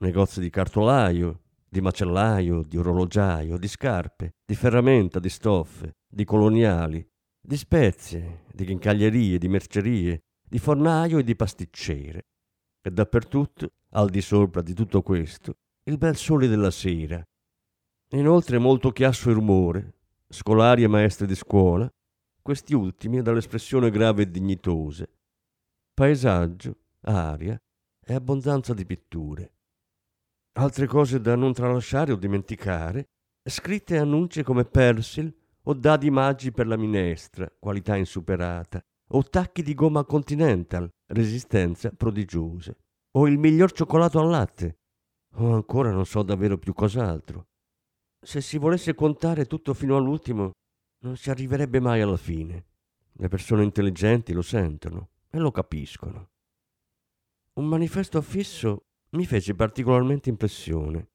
negozi 0.00 0.40
di 0.40 0.50
cartolaio, 0.50 1.40
di 1.66 1.80
macellaio, 1.80 2.62
di 2.62 2.76
orologiaio, 2.76 3.56
di 3.56 3.68
scarpe, 3.68 4.34
di 4.44 4.54
ferramenta, 4.54 5.18
di 5.18 5.30
stoffe, 5.30 5.94
di 6.16 6.24
coloniali, 6.24 7.06
di 7.38 7.58
spezie, 7.58 8.44
di 8.50 8.64
chincaglierie, 8.64 9.36
di 9.36 9.48
mercerie, 9.48 10.22
di 10.48 10.58
fornaio 10.58 11.18
e 11.18 11.22
di 11.22 11.36
pasticcere. 11.36 12.28
E 12.80 12.90
dappertutto, 12.90 13.72
al 13.90 14.08
di 14.08 14.22
sopra 14.22 14.62
di 14.62 14.72
tutto 14.72 15.02
questo, 15.02 15.58
il 15.84 15.98
bel 15.98 16.16
sole 16.16 16.48
della 16.48 16.70
sera. 16.70 17.22
Inoltre 18.12 18.56
molto 18.56 18.92
chiasso 18.92 19.28
e 19.28 19.34
rumore, 19.34 19.92
scolari 20.26 20.84
e 20.84 20.88
maestre 20.88 21.26
di 21.26 21.34
scuola, 21.34 21.86
questi 22.40 22.72
ultimi 22.72 23.20
dall'espressione 23.20 23.90
grave 23.90 24.22
e 24.22 24.30
dignitose. 24.30 25.10
Paesaggio, 25.92 26.78
aria 27.02 27.60
e 28.00 28.14
abbondanza 28.14 28.72
di 28.72 28.86
pitture. 28.86 29.52
Altre 30.52 30.86
cose 30.86 31.20
da 31.20 31.36
non 31.36 31.52
tralasciare 31.52 32.12
o 32.12 32.16
dimenticare, 32.16 33.10
scritte 33.44 33.98
annunci 33.98 34.42
come 34.42 34.64
Persil 34.64 35.44
o 35.68 35.74
dadi 35.74 36.10
maggi 36.10 36.52
per 36.52 36.66
la 36.66 36.76
minestra, 36.76 37.50
qualità 37.58 37.96
insuperata, 37.96 38.80
o 39.08 39.22
tacchi 39.22 39.62
di 39.62 39.74
gomma 39.74 40.04
Continental, 40.04 40.88
resistenza 41.06 41.90
prodigiosa, 41.90 42.74
o 43.12 43.26
il 43.26 43.38
miglior 43.38 43.72
cioccolato 43.72 44.20
al 44.20 44.28
latte, 44.28 44.78
o 45.34 45.54
ancora 45.54 45.90
non 45.90 46.06
so 46.06 46.22
davvero 46.22 46.56
più 46.58 46.72
cos'altro. 46.72 47.48
Se 48.20 48.40
si 48.40 48.58
volesse 48.58 48.94
contare 48.94 49.46
tutto 49.46 49.74
fino 49.74 49.96
all'ultimo, 49.96 50.52
non 51.00 51.16
si 51.16 51.30
arriverebbe 51.30 51.80
mai 51.80 52.00
alla 52.00 52.16
fine. 52.16 52.64
Le 53.12 53.28
persone 53.28 53.62
intelligenti 53.62 54.32
lo 54.32 54.42
sentono 54.42 55.10
e 55.30 55.38
lo 55.38 55.50
capiscono. 55.50 56.30
Un 57.54 57.66
manifesto 57.66 58.18
affisso 58.18 58.86
mi 59.10 59.24
fece 59.24 59.54
particolarmente 59.54 60.28
impressione. 60.28 61.08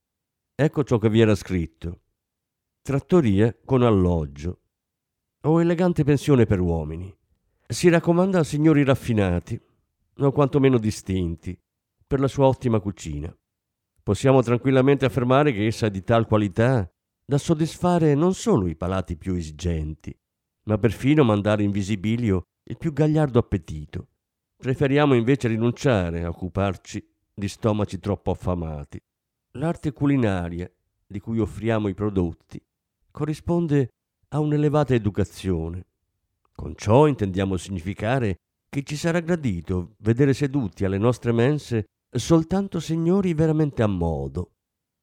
Ecco 0.56 0.84
ciò 0.84 0.98
che 0.98 1.10
vi 1.10 1.22
era 1.22 1.36
scritto. 1.36 2.02
Trattoria 2.84 3.56
con 3.64 3.84
alloggio 3.84 4.62
o 5.42 5.62
elegante 5.62 6.04
pensione 6.04 6.48
per 6.48 6.60
uomini. 6.60 7.16
Si 7.68 7.90
raccomanda 7.90 8.40
a 8.40 8.44
signori 8.44 8.84
raffinati, 8.84 9.62
o 10.18 10.32
quantomeno 10.32 10.80
distinti, 10.80 11.56
per 12.08 12.20
la 12.20 12.28
sua 12.28 12.48
ottima 12.48 12.80
cucina. 12.80 13.32
Possiamo 14.02 14.42
tranquillamente 14.42 15.06
affermare 15.06 15.54
che 15.54 15.68
essa 15.68 15.86
è 15.86 15.92
di 15.92 16.04
tal 16.04 16.26
qualità 16.26 16.92
da 17.24 17.38
soddisfare 17.38 18.16
non 18.16 18.34
solo 18.34 18.66
i 18.66 18.76
palati 18.76 19.16
più 19.16 19.36
esigenti, 19.36 20.18
ma 20.64 20.80
perfino 20.80 21.24
mandare 21.24 21.62
in 21.62 21.70
visibilio 21.70 22.48
il 22.64 22.78
più 22.78 22.94
gagliardo 22.94 23.38
appetito. 23.38 24.08
Preferiamo 24.58 25.14
invece 25.14 25.50
rinunciare 25.50 26.24
a 26.24 26.30
occuparci 26.30 27.08
di 27.32 27.48
stomaci 27.48 28.00
troppo 28.00 28.32
affamati. 28.32 29.00
L'arte 29.52 29.94
culinaria 29.94 30.68
di 31.06 31.20
cui 31.20 31.40
offriamo 31.40 31.88
i 31.88 31.94
prodotti 31.94 32.60
corrisponde 33.12 33.90
a 34.30 34.40
un'elevata 34.40 34.94
educazione. 34.94 35.86
Con 36.54 36.76
ciò 36.76 37.08
intendiamo 37.08 37.58
significare 37.58 38.38
che 38.70 38.84
ci 38.84 38.96
sarà 38.96 39.20
gradito 39.20 39.96
vedere 40.00 40.34
seduti 40.34 40.86
alle 40.86 40.98
nostre 40.98 41.32
mense 41.32 41.86
soltanto 42.10 42.80
signori 42.80 43.34
veramente 43.34 43.84
a 43.84 43.88
modo, 43.88 44.52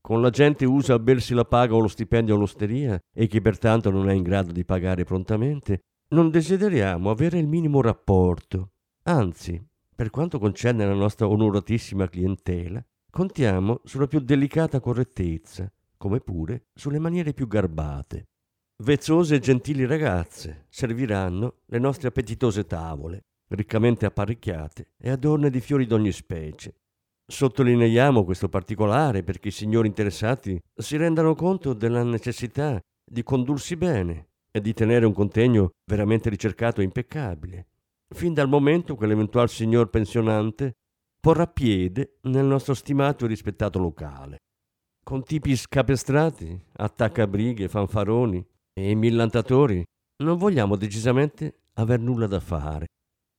con 0.00 0.22
la 0.22 0.30
gente 0.30 0.64
usa 0.64 0.94
a 0.94 0.98
bersi 0.98 1.34
la 1.34 1.44
paga 1.44 1.74
o 1.74 1.80
lo 1.80 1.88
stipendio 1.88 2.34
all'osteria 2.34 2.98
e 3.14 3.26
che 3.26 3.42
pertanto 3.42 3.90
non 3.90 4.08
è 4.08 4.14
in 4.14 4.22
grado 4.22 4.52
di 4.52 4.64
pagare 4.64 5.04
prontamente, 5.04 5.80
non 6.10 6.30
desideriamo 6.30 7.10
avere 7.10 7.38
il 7.38 7.46
minimo 7.46 7.82
rapporto. 7.82 8.70
Anzi, 9.02 9.62
per 9.94 10.10
quanto 10.10 10.38
concerne 10.38 10.86
la 10.86 10.94
nostra 10.94 11.28
onoratissima 11.28 12.08
clientela, 12.08 12.82
contiamo 13.10 13.80
sulla 13.84 14.06
più 14.06 14.20
delicata 14.20 14.80
correttezza, 14.80 15.70
come 15.98 16.20
pure 16.20 16.68
sulle 16.74 16.98
maniere 16.98 17.34
più 17.34 17.46
garbate. 17.46 18.28
Vezzose 18.82 19.34
e 19.34 19.40
gentili 19.40 19.84
ragazze 19.84 20.66
serviranno 20.68 21.62
le 21.66 21.78
nostre 21.78 22.08
appetitose 22.08 22.64
tavole, 22.64 23.24
riccamente 23.48 24.06
apparecchiate 24.06 24.92
e 24.96 25.10
adorne 25.10 25.50
di 25.50 25.60
fiori 25.60 25.84
d'ogni 25.84 26.12
specie. 26.12 26.76
Sottolineiamo 27.30 28.24
questo 28.24 28.48
particolare 28.48 29.22
perché 29.22 29.48
i 29.48 29.52
signori 29.52 29.88
interessati 29.88 30.58
si 30.74 30.96
rendano 30.96 31.34
conto 31.34 31.74
della 31.74 32.02
necessità 32.02 32.80
di 33.04 33.22
condursi 33.22 33.76
bene 33.76 34.28
e 34.50 34.60
di 34.60 34.72
tenere 34.72 35.04
un 35.04 35.12
contegno 35.12 35.72
veramente 35.84 36.30
ricercato 36.30 36.80
e 36.80 36.84
impeccabile, 36.84 37.66
fin 38.14 38.32
dal 38.32 38.48
momento 38.48 38.96
che 38.96 39.06
l'eventual 39.06 39.48
signor 39.48 39.90
pensionante 39.90 40.72
porrà 41.20 41.46
piede 41.46 42.18
nel 42.22 42.46
nostro 42.46 42.74
stimato 42.74 43.24
e 43.24 43.28
rispettato 43.28 43.78
locale. 43.78 44.38
Con 45.08 45.22
tipi 45.22 45.56
scapestrati, 45.56 46.64
attaccabrighe, 46.70 47.66
fanfaroni 47.68 48.46
e 48.74 48.94
millantatori 48.94 49.82
non 50.22 50.36
vogliamo 50.36 50.76
decisamente 50.76 51.60
aver 51.76 51.98
nulla 51.98 52.26
da 52.26 52.40
fare. 52.40 52.88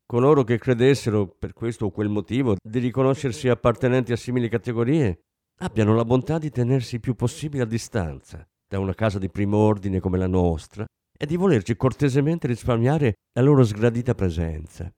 Coloro 0.04 0.44
che 0.44 0.58
credessero, 0.58 1.28
per 1.28 1.54
questo 1.54 1.86
o 1.86 1.92
quel 1.92 2.10
motivo, 2.10 2.56
di 2.60 2.80
riconoscersi 2.80 3.50
appartenenti 3.50 4.12
a 4.12 4.16
simili 4.16 4.50
categorie, 4.50 5.20
abbiano 5.60 5.94
la 5.94 6.04
bontà 6.06 6.40
di 6.40 6.50
tenersi 6.50 6.96
il 6.96 7.02
più 7.02 7.14
possibile 7.14 7.62
a 7.62 7.68
distanza 7.68 8.44
da 8.68 8.80
una 8.80 8.96
casa 8.96 9.20
di 9.20 9.30
primo 9.30 9.58
ordine 9.58 10.00
come 10.00 10.18
la 10.18 10.26
nostra 10.26 10.88
e 11.16 11.26
di 11.28 11.36
volerci 11.36 11.76
cortesemente 11.76 12.48
risparmiare 12.48 13.14
la 13.34 13.44
loro 13.44 13.64
sgradita 13.64 14.16
presenza. 14.16 14.92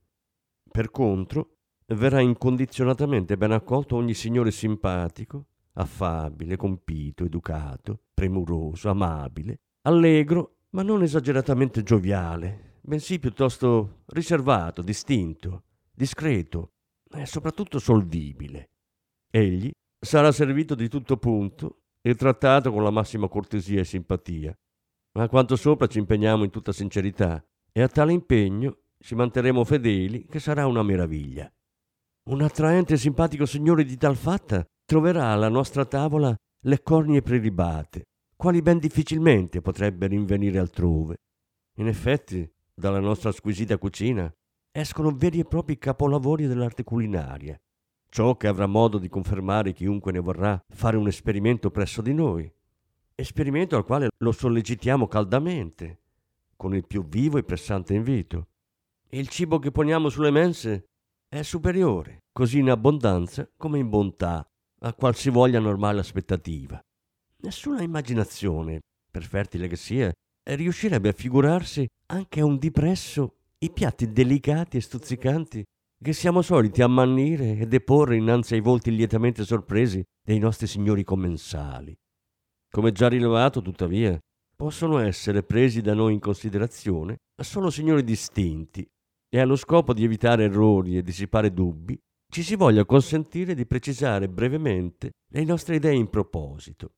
Per 0.70 0.90
contro, 0.90 1.56
verrà 1.88 2.20
incondizionatamente 2.20 3.36
ben 3.36 3.52
accolto 3.52 3.94
ogni 3.94 4.14
signore 4.14 4.50
simpatico, 4.50 5.48
affabile, 5.74 6.56
compito, 6.56 7.24
educato, 7.24 8.00
premuroso, 8.12 8.88
amabile, 8.90 9.60
allegro, 9.82 10.56
ma 10.70 10.82
non 10.82 11.02
esageratamente 11.02 11.82
gioviale, 11.82 12.78
bensì 12.80 13.18
piuttosto 13.18 14.02
riservato, 14.06 14.82
distinto, 14.82 15.64
discreto 15.92 16.72
e 17.10 17.26
soprattutto 17.26 17.78
solvibile. 17.78 18.70
Egli 19.30 19.70
sarà 19.98 20.32
servito 20.32 20.74
di 20.74 20.88
tutto 20.88 21.16
punto 21.16 21.82
e 22.00 22.14
trattato 22.14 22.72
con 22.72 22.82
la 22.82 22.90
massima 22.90 23.28
cortesia 23.28 23.80
e 23.80 23.84
simpatia. 23.84 24.56
Ma 25.12 25.28
quanto 25.28 25.56
sopra 25.56 25.86
ci 25.86 25.98
impegniamo 25.98 26.42
in 26.42 26.50
tutta 26.50 26.72
sincerità 26.72 27.44
e 27.70 27.82
a 27.82 27.88
tale 27.88 28.12
impegno 28.12 28.78
ci 28.98 29.14
manterremo 29.14 29.64
fedeli 29.64 30.26
che 30.26 30.40
sarà 30.40 30.66
una 30.66 30.82
meraviglia. 30.82 31.50
Un 32.30 32.40
attraente 32.40 32.94
e 32.94 32.98
simpatico 32.98 33.46
signore 33.46 33.84
di 33.84 33.96
tal 33.96 34.16
fatta 34.16 34.64
troverà 34.92 35.28
alla 35.28 35.48
nostra 35.48 35.86
tavola 35.86 36.36
le 36.64 36.82
cornie 36.82 37.22
prelibate, 37.22 38.02
quali 38.36 38.60
ben 38.60 38.78
difficilmente 38.78 39.62
potrebbe 39.62 40.06
rinvenire 40.06 40.58
altrove. 40.58 41.16
In 41.76 41.86
effetti, 41.88 42.46
dalla 42.74 43.00
nostra 43.00 43.32
squisita 43.32 43.78
cucina 43.78 44.30
escono 44.70 45.10
veri 45.10 45.38
e 45.38 45.44
propri 45.44 45.78
capolavori 45.78 46.46
dell'arte 46.46 46.84
culinaria, 46.84 47.58
ciò 48.10 48.36
che 48.36 48.48
avrà 48.48 48.66
modo 48.66 48.98
di 48.98 49.08
confermare 49.08 49.72
chiunque 49.72 50.12
ne 50.12 50.18
vorrà 50.18 50.62
fare 50.68 50.98
un 50.98 51.06
esperimento 51.06 51.70
presso 51.70 52.02
di 52.02 52.12
noi, 52.12 52.52
esperimento 53.14 53.76
al 53.76 53.86
quale 53.86 54.10
lo 54.18 54.30
sollecitiamo 54.30 55.08
caldamente, 55.08 56.00
con 56.54 56.74
il 56.74 56.86
più 56.86 57.02
vivo 57.08 57.38
e 57.38 57.44
pressante 57.44 57.94
invito. 57.94 58.48
Il 59.08 59.28
cibo 59.28 59.58
che 59.58 59.70
poniamo 59.70 60.10
sulle 60.10 60.30
mense 60.30 60.84
è 61.30 61.40
superiore, 61.40 62.24
così 62.30 62.58
in 62.58 62.68
abbondanza 62.68 63.48
come 63.56 63.78
in 63.78 63.88
bontà, 63.88 64.46
a 64.84 64.94
qualsivoglia 64.94 65.60
normale 65.60 66.00
aspettativa. 66.00 66.80
Nessuna 67.42 67.82
immaginazione, 67.82 68.80
per 69.10 69.24
fertile 69.24 69.68
che 69.68 69.76
sia, 69.76 70.12
riuscirebbe 70.44 71.10
a 71.10 71.12
figurarsi 71.12 71.86
anche 72.06 72.40
a 72.40 72.44
un 72.44 72.58
dipresso 72.58 73.36
i 73.58 73.70
piatti 73.70 74.10
delicati 74.10 74.76
e 74.76 74.80
stuzzicanti 74.80 75.62
che 76.02 76.12
siamo 76.12 76.42
soliti 76.42 76.82
ammannire 76.82 77.58
e 77.58 77.66
deporre 77.66 78.16
innanzi 78.16 78.54
ai 78.54 78.60
volti 78.60 78.94
lietamente 78.94 79.44
sorpresi 79.44 80.02
dei 80.20 80.40
nostri 80.40 80.66
signori 80.66 81.04
commensali. 81.04 81.94
Come 82.68 82.90
già 82.90 83.08
rilevato, 83.08 83.62
tuttavia, 83.62 84.18
possono 84.56 84.98
essere 84.98 85.44
presi 85.44 85.80
da 85.80 85.94
noi 85.94 86.14
in 86.14 86.20
considerazione 86.20 87.18
solo 87.42 87.70
signori 87.70 88.02
distinti 88.02 88.88
e 89.28 89.40
allo 89.40 89.56
scopo 89.56 89.92
di 89.92 90.04
evitare 90.04 90.44
errori 90.44 90.96
e 90.96 91.02
dissipare 91.02 91.52
dubbi, 91.52 91.98
ci 92.32 92.42
si 92.42 92.56
voglia 92.56 92.86
consentire 92.86 93.54
di 93.54 93.66
precisare 93.66 94.26
brevemente 94.26 95.10
le 95.32 95.44
nostre 95.44 95.76
idee 95.76 95.94
in 95.94 96.08
proposito. 96.08 96.94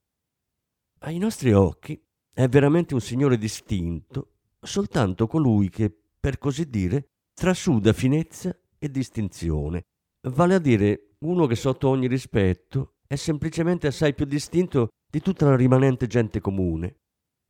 Ai 1.00 1.18
nostri 1.18 1.52
occhi 1.52 2.00
è 2.32 2.46
veramente 2.46 2.94
un 2.94 3.00
signore 3.00 3.36
distinto 3.36 4.34
soltanto 4.60 5.26
colui 5.26 5.70
che, 5.70 5.92
per 6.20 6.38
così 6.38 6.70
dire, 6.70 7.08
trasuda 7.34 7.92
finezza 7.92 8.56
e 8.78 8.88
distinzione, 8.88 9.86
vale 10.28 10.54
a 10.54 10.60
dire 10.60 11.16
uno 11.24 11.46
che 11.46 11.56
sotto 11.56 11.88
ogni 11.88 12.06
rispetto 12.06 12.98
è 13.04 13.16
semplicemente 13.16 13.88
assai 13.88 14.14
più 14.14 14.26
distinto 14.26 14.90
di 15.10 15.20
tutta 15.20 15.46
la 15.46 15.56
rimanente 15.56 16.06
gente 16.06 16.40
comune. 16.40 17.00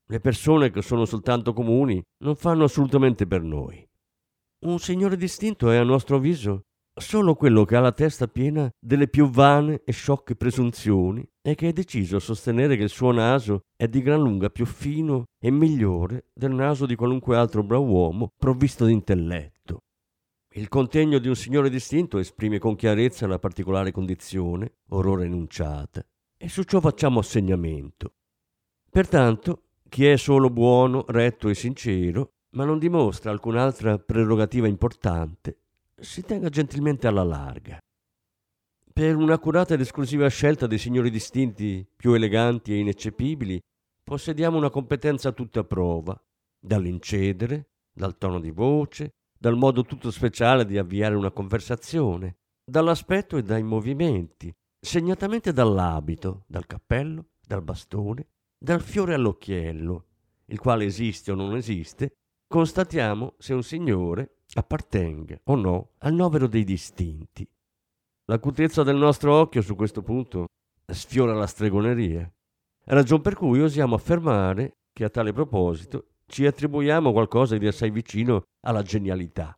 Le 0.06 0.20
persone 0.20 0.70
che 0.70 0.80
sono 0.80 1.04
soltanto 1.04 1.52
comuni 1.52 2.02
non 2.24 2.34
fanno 2.34 2.64
assolutamente 2.64 3.26
per 3.26 3.42
noi. 3.42 3.86
Un 4.60 4.78
signore 4.78 5.18
distinto 5.18 5.70
è, 5.70 5.76
a 5.76 5.84
nostro 5.84 6.16
avviso, 6.16 6.62
solo 6.96 7.34
quello 7.34 7.64
che 7.64 7.76
ha 7.76 7.80
la 7.80 7.92
testa 7.92 8.28
piena 8.28 8.70
delle 8.78 9.08
più 9.08 9.28
vane 9.28 9.82
e 9.84 9.92
sciocche 9.92 10.36
presunzioni 10.36 11.26
e 11.42 11.54
che 11.54 11.68
è 11.68 11.72
deciso 11.72 12.16
a 12.16 12.20
sostenere 12.20 12.76
che 12.76 12.84
il 12.84 12.88
suo 12.88 13.10
naso 13.10 13.62
è 13.76 13.88
di 13.88 14.00
gran 14.00 14.20
lunga 14.20 14.48
più 14.48 14.64
fino 14.64 15.24
e 15.38 15.50
migliore 15.50 16.26
del 16.32 16.52
naso 16.52 16.86
di 16.86 16.94
qualunque 16.94 17.36
altro 17.36 17.62
brav'uomo 17.62 18.32
provvisto 18.36 18.84
di 18.86 18.92
intelletto. 18.92 19.82
Il 20.56 20.68
contegno 20.68 21.18
di 21.18 21.26
un 21.26 21.34
signore 21.34 21.68
distinto 21.68 22.18
esprime 22.18 22.60
con 22.60 22.76
chiarezza 22.76 23.26
la 23.26 23.40
particolare 23.40 23.90
condizione, 23.90 24.74
orora 24.90 25.24
enunciata, 25.24 26.06
e 26.36 26.48
su 26.48 26.62
ciò 26.62 26.78
facciamo 26.78 27.18
assegnamento. 27.18 28.12
Pertanto, 28.88 29.62
chi 29.88 30.06
è 30.06 30.16
solo 30.16 30.50
buono, 30.50 31.04
retto 31.08 31.48
e 31.48 31.54
sincero, 31.54 32.34
ma 32.50 32.64
non 32.64 32.78
dimostra 32.78 33.32
alcun'altra 33.32 33.98
prerogativa 33.98 34.68
importante, 34.68 35.63
si 36.00 36.22
tenga 36.22 36.48
gentilmente 36.48 37.06
alla 37.06 37.24
larga. 37.24 37.78
Per 38.92 39.16
un'accurata 39.16 39.74
ed 39.74 39.80
esclusiva 39.80 40.28
scelta 40.28 40.66
dei 40.66 40.78
signori 40.78 41.10
distinti 41.10 41.86
più 41.96 42.12
eleganti 42.12 42.72
e 42.72 42.78
ineccepibili, 42.78 43.60
possediamo 44.02 44.56
una 44.56 44.70
competenza 44.70 45.32
tutta 45.32 45.60
a 45.60 45.64
prova, 45.64 46.20
dall'incedere, 46.60 47.70
dal 47.92 48.16
tono 48.18 48.38
di 48.38 48.50
voce, 48.50 49.14
dal 49.36 49.56
modo 49.56 49.82
tutto 49.82 50.10
speciale 50.10 50.64
di 50.64 50.78
avviare 50.78 51.14
una 51.14 51.30
conversazione, 51.30 52.36
dall'aspetto 52.64 53.36
e 53.36 53.42
dai 53.42 53.62
movimenti, 53.62 54.54
segnatamente 54.80 55.52
dall'abito, 55.52 56.44
dal 56.46 56.66
cappello, 56.66 57.30
dal 57.46 57.62
bastone, 57.62 58.28
dal 58.56 58.80
fiore 58.80 59.14
all'occhiello, 59.14 60.06
il 60.46 60.58
quale 60.58 60.84
esiste 60.84 61.32
o 61.32 61.34
non 61.34 61.56
esiste, 61.56 62.12
constatiamo 62.46 63.34
se 63.38 63.54
un 63.54 63.62
signore 63.62 64.33
appartenga 64.54 65.40
o 65.44 65.54
no 65.54 65.90
al 65.98 66.14
novero 66.14 66.46
dei 66.46 66.64
distinti. 66.64 67.46
L'acutezza 68.26 68.82
del 68.82 68.96
nostro 68.96 69.34
occhio 69.34 69.62
su 69.62 69.74
questo 69.74 70.02
punto 70.02 70.46
sfiora 70.86 71.34
la 71.34 71.46
stregoneria, 71.46 72.30
ragion 72.86 73.20
per 73.20 73.34
cui 73.34 73.60
osiamo 73.60 73.94
affermare 73.94 74.76
che 74.92 75.04
a 75.04 75.10
tale 75.10 75.32
proposito 75.32 76.08
ci 76.26 76.46
attribuiamo 76.46 77.12
qualcosa 77.12 77.58
di 77.58 77.66
assai 77.66 77.90
vicino 77.90 78.44
alla 78.66 78.82
genialità. 78.82 79.56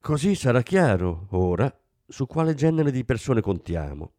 Così 0.00 0.34
sarà 0.34 0.62
chiaro, 0.62 1.26
ora, 1.30 1.72
su 2.06 2.26
quale 2.26 2.54
genere 2.54 2.90
di 2.90 3.04
persone 3.04 3.40
contiamo. 3.40 4.12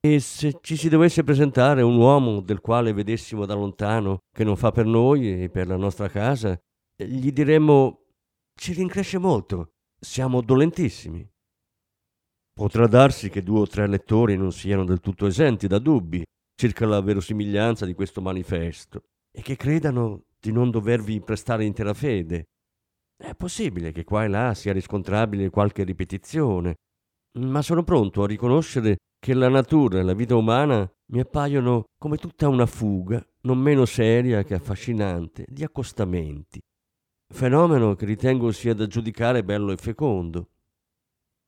E 0.00 0.20
se 0.20 0.58
ci 0.60 0.76
si 0.76 0.88
dovesse 0.88 1.24
presentare 1.24 1.82
un 1.82 1.96
uomo 1.96 2.40
del 2.40 2.60
quale 2.60 2.92
vedessimo 2.92 3.44
da 3.44 3.54
lontano 3.54 4.18
che 4.32 4.44
non 4.44 4.56
fa 4.56 4.70
per 4.70 4.86
noi 4.86 5.42
e 5.42 5.50
per 5.50 5.66
la 5.66 5.76
nostra 5.76 6.08
casa, 6.08 6.58
gli 6.96 7.32
diremmo 7.32 8.07
ci 8.58 8.72
rincresce 8.72 9.18
molto, 9.18 9.74
siamo 10.00 10.42
dolentissimi. 10.42 11.26
Potrà 12.52 12.88
darsi 12.88 13.30
che 13.30 13.44
due 13.44 13.60
o 13.60 13.66
tre 13.68 13.86
lettori 13.86 14.36
non 14.36 14.50
siano 14.50 14.84
del 14.84 14.98
tutto 14.98 15.26
esenti 15.26 15.68
da 15.68 15.78
dubbi 15.78 16.24
circa 16.56 16.84
la 16.84 17.00
verosimiglianza 17.00 17.86
di 17.86 17.94
questo 17.94 18.20
manifesto 18.20 19.04
e 19.30 19.42
che 19.42 19.54
credano 19.54 20.24
di 20.40 20.50
non 20.50 20.72
dovervi 20.72 21.20
prestare 21.20 21.64
intera 21.64 21.94
fede. 21.94 22.46
È 23.16 23.32
possibile 23.36 23.92
che 23.92 24.02
qua 24.02 24.24
e 24.24 24.28
là 24.28 24.54
sia 24.54 24.72
riscontrabile 24.72 25.50
qualche 25.50 25.84
ripetizione, 25.84 26.74
ma 27.38 27.62
sono 27.62 27.84
pronto 27.84 28.24
a 28.24 28.26
riconoscere 28.26 28.96
che 29.20 29.34
la 29.34 29.48
natura 29.48 30.00
e 30.00 30.02
la 30.02 30.14
vita 30.14 30.34
umana 30.34 30.88
mi 31.12 31.20
appaiono 31.20 31.84
come 31.96 32.16
tutta 32.16 32.48
una 32.48 32.66
fuga, 32.66 33.24
non 33.42 33.58
meno 33.58 33.84
seria 33.84 34.42
che 34.42 34.54
affascinante, 34.54 35.46
di 35.48 35.62
accostamenti. 35.62 36.58
Fenomeno 37.30 37.94
che 37.94 38.06
ritengo 38.06 38.50
sia 38.52 38.74
da 38.74 38.86
giudicare 38.86 39.44
bello 39.44 39.70
e 39.70 39.76
fecondo. 39.76 40.48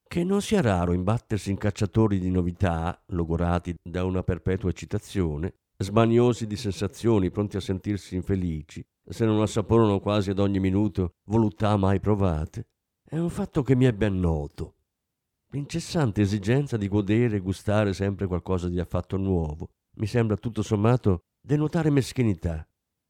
Che 0.06 0.24
non 0.24 0.42
sia 0.42 0.60
raro 0.60 0.92
imbattersi 0.92 1.50
in 1.50 1.56
cacciatori 1.56 2.18
di 2.18 2.30
novità, 2.30 3.02
logorati 3.06 3.74
da 3.82 4.04
una 4.04 4.22
perpetua 4.22 4.68
eccitazione, 4.68 5.54
smaniosi 5.78 6.46
di 6.46 6.56
sensazioni, 6.56 7.30
pronti 7.30 7.56
a 7.56 7.60
sentirsi 7.60 8.14
infelici, 8.14 8.84
se 9.08 9.24
non 9.24 9.40
assaporano 9.40 10.00
quasi 10.00 10.30
ad 10.30 10.38
ogni 10.38 10.60
minuto 10.60 11.14
voluttà 11.24 11.76
mai 11.76 11.98
provate, 11.98 12.66
è 13.02 13.16
un 13.16 13.30
fatto 13.30 13.62
che 13.62 13.74
mi 13.74 13.86
è 13.86 13.92
ben 13.92 14.20
noto. 14.20 14.74
L'incessante 15.52 16.20
esigenza 16.20 16.76
di 16.76 16.88
godere 16.88 17.36
e 17.36 17.40
gustare 17.40 17.94
sempre 17.94 18.26
qualcosa 18.26 18.68
di 18.68 18.78
affatto 18.78 19.16
nuovo 19.16 19.70
mi 19.96 20.06
sembra 20.06 20.36
tutto 20.36 20.62
sommato 20.62 21.24
denotare 21.40 21.90
meschinità, 21.90 22.68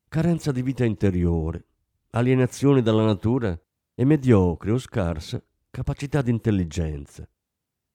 carenza 0.09 0.53
di 0.53 0.63
vita 0.63 0.85
interiore, 0.85 1.67
alienazione 2.11 2.83
dalla 2.83 3.05
natura 3.05 3.59
e 3.95 4.05
mediocre 4.05 4.73
o 4.73 4.79
scarsa 4.79 5.43
capacità 5.71 6.23
di 6.23 6.31
intelligenza. 6.31 7.29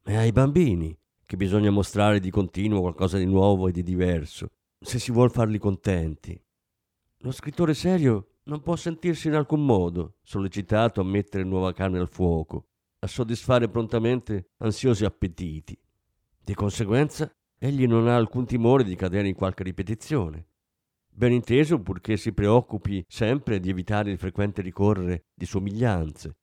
È 0.01 0.15
ai 0.15 0.31
bambini 0.31 0.97
che 1.25 1.35
bisogna 1.35 1.71
mostrare 1.71 2.19
di 2.19 2.29
continuo 2.29 2.81
qualcosa 2.81 3.17
di 3.17 3.25
nuovo 3.25 3.67
e 3.67 3.71
di 3.71 3.83
diverso, 3.83 4.51
se 4.79 4.99
si 4.99 5.11
vuol 5.11 5.31
farli 5.31 5.57
contenti. 5.57 6.39
Lo 7.19 7.31
scrittore 7.31 7.73
serio 7.73 8.35
non 8.43 8.61
può 8.61 8.75
sentirsi 8.75 9.27
in 9.27 9.33
alcun 9.33 9.65
modo 9.65 10.17
sollecitato 10.21 11.01
a 11.01 11.05
mettere 11.05 11.43
nuova 11.43 11.73
carne 11.73 11.99
al 11.99 12.07
fuoco, 12.07 12.67
a 12.99 13.07
soddisfare 13.07 13.67
prontamente 13.67 14.51
ansiosi 14.57 15.03
appetiti. 15.03 15.77
Di 16.39 16.53
conseguenza, 16.53 17.29
egli 17.57 17.87
non 17.87 18.07
ha 18.07 18.15
alcun 18.15 18.45
timore 18.45 18.83
di 18.83 18.95
cadere 18.95 19.27
in 19.27 19.35
qualche 19.35 19.63
ripetizione. 19.63 20.45
Ben 21.17 21.31
inteso 21.31 21.79
purché 21.79 22.17
si 22.17 22.33
preoccupi 22.33 23.01
sempre 23.07 23.61
di 23.61 23.69
evitare 23.69 24.11
il 24.11 24.17
frequente 24.17 24.61
ricorrere 24.61 25.27
di 25.33 25.45
somiglianze. 25.45 26.35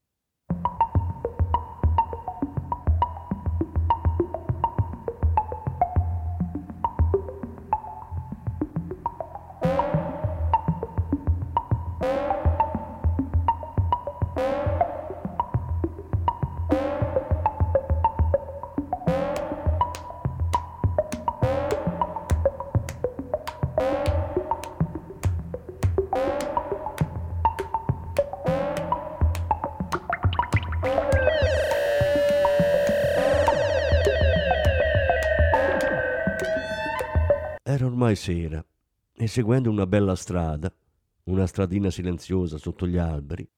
Ormai 38.12 38.16
sera 38.16 38.64
e 39.14 39.26
seguendo 39.26 39.70
una 39.70 39.86
bella 39.86 40.14
strada, 40.14 40.72
una 41.24 41.46
stradina 41.46 41.90
silenziosa 41.90 42.58
sotto 42.58 42.86
gli 42.86 42.96
alberi, 42.96 43.48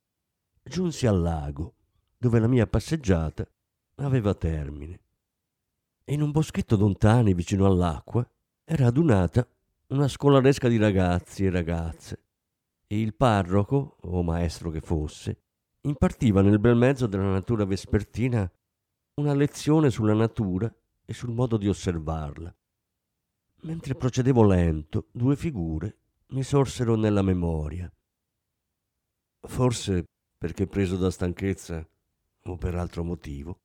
giunsi 0.62 1.06
al 1.06 1.20
lago 1.20 1.74
dove 2.16 2.38
la 2.38 2.46
mia 2.46 2.66
passeggiata 2.66 3.46
aveva 3.96 4.34
termine. 4.34 5.00
In 6.06 6.22
un 6.22 6.30
boschetto 6.30 6.76
lontano 6.76 7.32
vicino 7.32 7.66
all'acqua 7.66 8.28
era 8.64 8.86
adunata 8.86 9.46
una 9.88 10.08
scolaresca 10.08 10.68
di 10.68 10.76
ragazzi 10.76 11.44
e 11.44 11.50
ragazze 11.50 12.22
e 12.86 13.00
il 13.00 13.14
parroco, 13.14 13.96
o 14.00 14.22
maestro 14.22 14.70
che 14.70 14.80
fosse, 14.80 15.38
impartiva 15.82 16.42
nel 16.42 16.58
bel 16.58 16.76
mezzo 16.76 17.06
della 17.06 17.30
natura 17.30 17.64
vespertina 17.64 18.50
una 19.14 19.34
lezione 19.34 19.90
sulla 19.90 20.14
natura 20.14 20.72
e 21.04 21.12
sul 21.12 21.30
modo 21.30 21.56
di 21.56 21.68
osservarla. 21.68 22.54
Mentre 23.64 23.94
procedevo 23.94 24.44
lento, 24.44 25.08
due 25.10 25.36
figure 25.36 25.96
mi 26.28 26.42
sorsero 26.42 26.96
nella 26.96 27.22
memoria. 27.22 27.90
Forse 29.40 30.04
perché 30.36 30.66
preso 30.66 30.98
da 30.98 31.10
stanchezza 31.10 31.86
o 32.42 32.56
per 32.56 32.74
altro 32.74 33.04
motivo, 33.04 33.60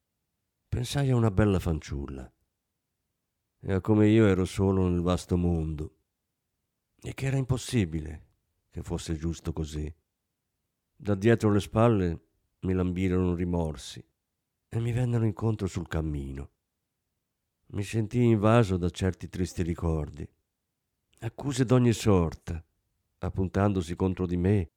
pensai 0.69 1.09
a 1.09 1.17
una 1.17 1.31
bella 1.31 1.59
fanciulla 1.59 2.31
e 3.59 3.73
a 3.73 3.81
come 3.81 4.07
io 4.07 4.25
ero 4.25 4.45
solo 4.45 4.88
nel 4.88 5.01
vasto 5.01 5.35
mondo 5.35 5.97
e 7.01 7.13
che 7.13 7.25
era 7.25 7.35
impossibile 7.35 8.27
che 8.69 8.81
fosse 8.81 9.17
giusto 9.17 9.51
così. 9.51 9.93
Da 10.95 11.13
dietro 11.13 11.51
le 11.51 11.59
spalle 11.59 12.27
mi 12.62 12.71
lambirono 12.71 13.35
rimorsi 13.35 14.01
e 14.69 14.79
mi 14.79 14.93
vennero 14.93 15.25
incontro 15.25 15.67
sul 15.67 15.89
cammino. 15.89 16.51
Mi 17.71 17.84
sentii 17.84 18.32
invaso 18.32 18.77
da 18.77 18.89
certi 18.89 19.29
tristi 19.29 19.62
ricordi. 19.62 20.27
Accuse 21.19 21.65
d'ogni 21.65 21.93
sorta, 21.93 22.63
appuntandosi 23.19 23.95
contro 23.95 24.25
di 24.25 24.38
me, 24.38 24.71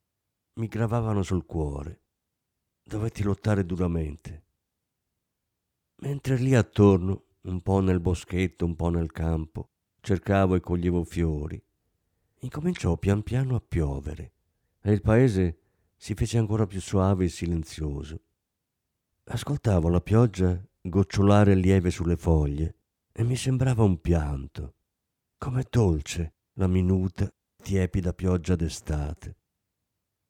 mi 0.54 0.66
gravavano 0.66 1.22
sul 1.22 1.46
cuore. 1.46 2.00
Dovetti 2.84 3.22
lottare 3.22 3.64
duramente. 3.64 4.42
Mentre 6.00 6.36
lì 6.36 6.54
attorno, 6.54 7.24
un 7.42 7.62
po' 7.62 7.80
nel 7.80 7.98
boschetto, 7.98 8.66
un 8.66 8.76
po' 8.76 8.90
nel 8.90 9.10
campo, 9.10 9.70
cercavo 10.00 10.54
e 10.54 10.60
coglievo 10.60 11.02
fiori, 11.04 11.60
incominciò 12.40 12.98
pian 12.98 13.22
piano 13.22 13.56
a 13.56 13.62
piovere 13.66 14.32
e 14.82 14.92
il 14.92 15.00
paese 15.00 15.60
si 15.96 16.12
fece 16.12 16.36
ancora 16.36 16.66
più 16.66 16.80
suave 16.80 17.24
e 17.24 17.28
silenzioso. 17.30 18.20
Ascoltavo 19.24 19.88
la 19.88 20.02
pioggia 20.02 20.62
gocciolare 20.82 21.54
lieve 21.54 21.90
sulle 21.90 22.16
foglie 22.16 22.74
e 23.12 23.22
mi 23.24 23.36
sembrava 23.36 23.82
un 23.82 24.00
pianto. 24.00 24.74
Com'è 25.36 25.64
dolce 25.68 26.34
la 26.54 26.66
minuta, 26.66 27.30
tiepida 27.62 28.12
pioggia 28.12 28.56
d'estate. 28.56 29.36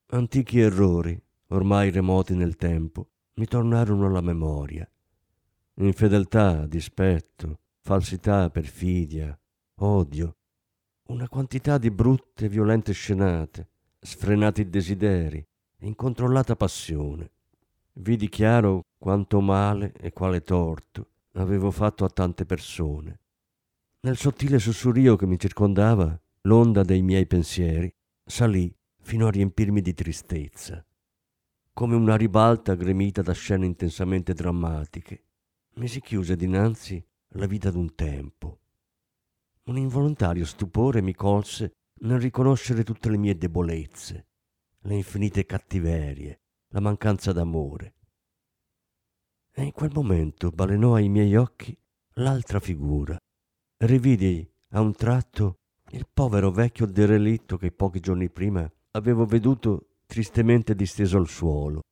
Antichi 0.08 0.60
errori, 0.60 1.20
ormai 1.48 1.90
remoti 1.90 2.34
nel 2.34 2.56
tempo, 2.56 3.10
mi 3.34 3.46
tornarono 3.46 4.06
alla 4.06 4.20
memoria. 4.20 4.88
Infedeltà, 5.74 6.66
dispetto, 6.66 7.60
falsità, 7.80 8.50
perfidia, 8.50 9.38
odio, 9.76 10.36
una 11.08 11.28
quantità 11.28 11.78
di 11.78 11.90
brutte 11.90 12.46
e 12.46 12.48
violente 12.48 12.92
scenate, 12.92 13.68
sfrenati 13.98 14.68
desideri, 14.68 15.44
incontrollata 15.78 16.56
passione. 16.56 17.30
Vidi 17.94 18.28
chiaro 18.28 18.82
quanto 18.98 19.40
male 19.40 19.92
e 19.98 20.12
quale 20.12 20.42
torto 20.42 21.11
avevo 21.32 21.70
fatto 21.70 22.04
a 22.04 22.08
tante 22.08 22.44
persone. 22.44 23.20
Nel 24.00 24.16
sottile 24.16 24.58
sussurrio 24.58 25.16
che 25.16 25.26
mi 25.26 25.38
circondava, 25.38 26.20
l'onda 26.42 26.82
dei 26.82 27.02
miei 27.02 27.26
pensieri 27.26 27.92
salì 28.24 28.74
fino 29.00 29.26
a 29.26 29.30
riempirmi 29.30 29.80
di 29.80 29.94
tristezza. 29.94 30.84
Come 31.72 31.94
una 31.94 32.16
ribalta 32.16 32.74
gremita 32.74 33.22
da 33.22 33.32
scene 33.32 33.66
intensamente 33.66 34.34
drammatiche, 34.34 35.24
mi 35.74 35.88
si 35.88 36.00
chiuse 36.00 36.36
dinanzi 36.36 37.02
la 37.34 37.46
vita 37.46 37.70
d'un 37.70 37.94
tempo. 37.94 38.60
Un 39.64 39.78
involontario 39.78 40.44
stupore 40.44 41.00
mi 41.00 41.14
colse 41.14 41.76
nel 42.00 42.20
riconoscere 42.20 42.82
tutte 42.82 43.08
le 43.08 43.16
mie 43.16 43.36
debolezze, 43.36 44.26
le 44.80 44.94
infinite 44.96 45.46
cattiverie, 45.46 46.40
la 46.68 46.80
mancanza 46.80 47.32
d'amore. 47.32 47.94
E 49.54 49.64
in 49.64 49.72
quel 49.72 49.90
momento 49.92 50.48
balenò 50.50 50.94
ai 50.94 51.10
miei 51.10 51.36
occhi 51.36 51.76
l'altra 52.14 52.58
figura. 52.58 53.18
Rividi 53.84 54.48
a 54.70 54.80
un 54.80 54.94
tratto 54.94 55.58
il 55.90 56.08
povero 56.10 56.50
vecchio 56.50 56.86
derelitto 56.86 57.58
che 57.58 57.70
pochi 57.70 58.00
giorni 58.00 58.30
prima 58.30 58.70
avevo 58.92 59.26
veduto 59.26 59.98
tristemente 60.06 60.74
disteso 60.74 61.18
al 61.18 61.28
suolo, 61.28 61.82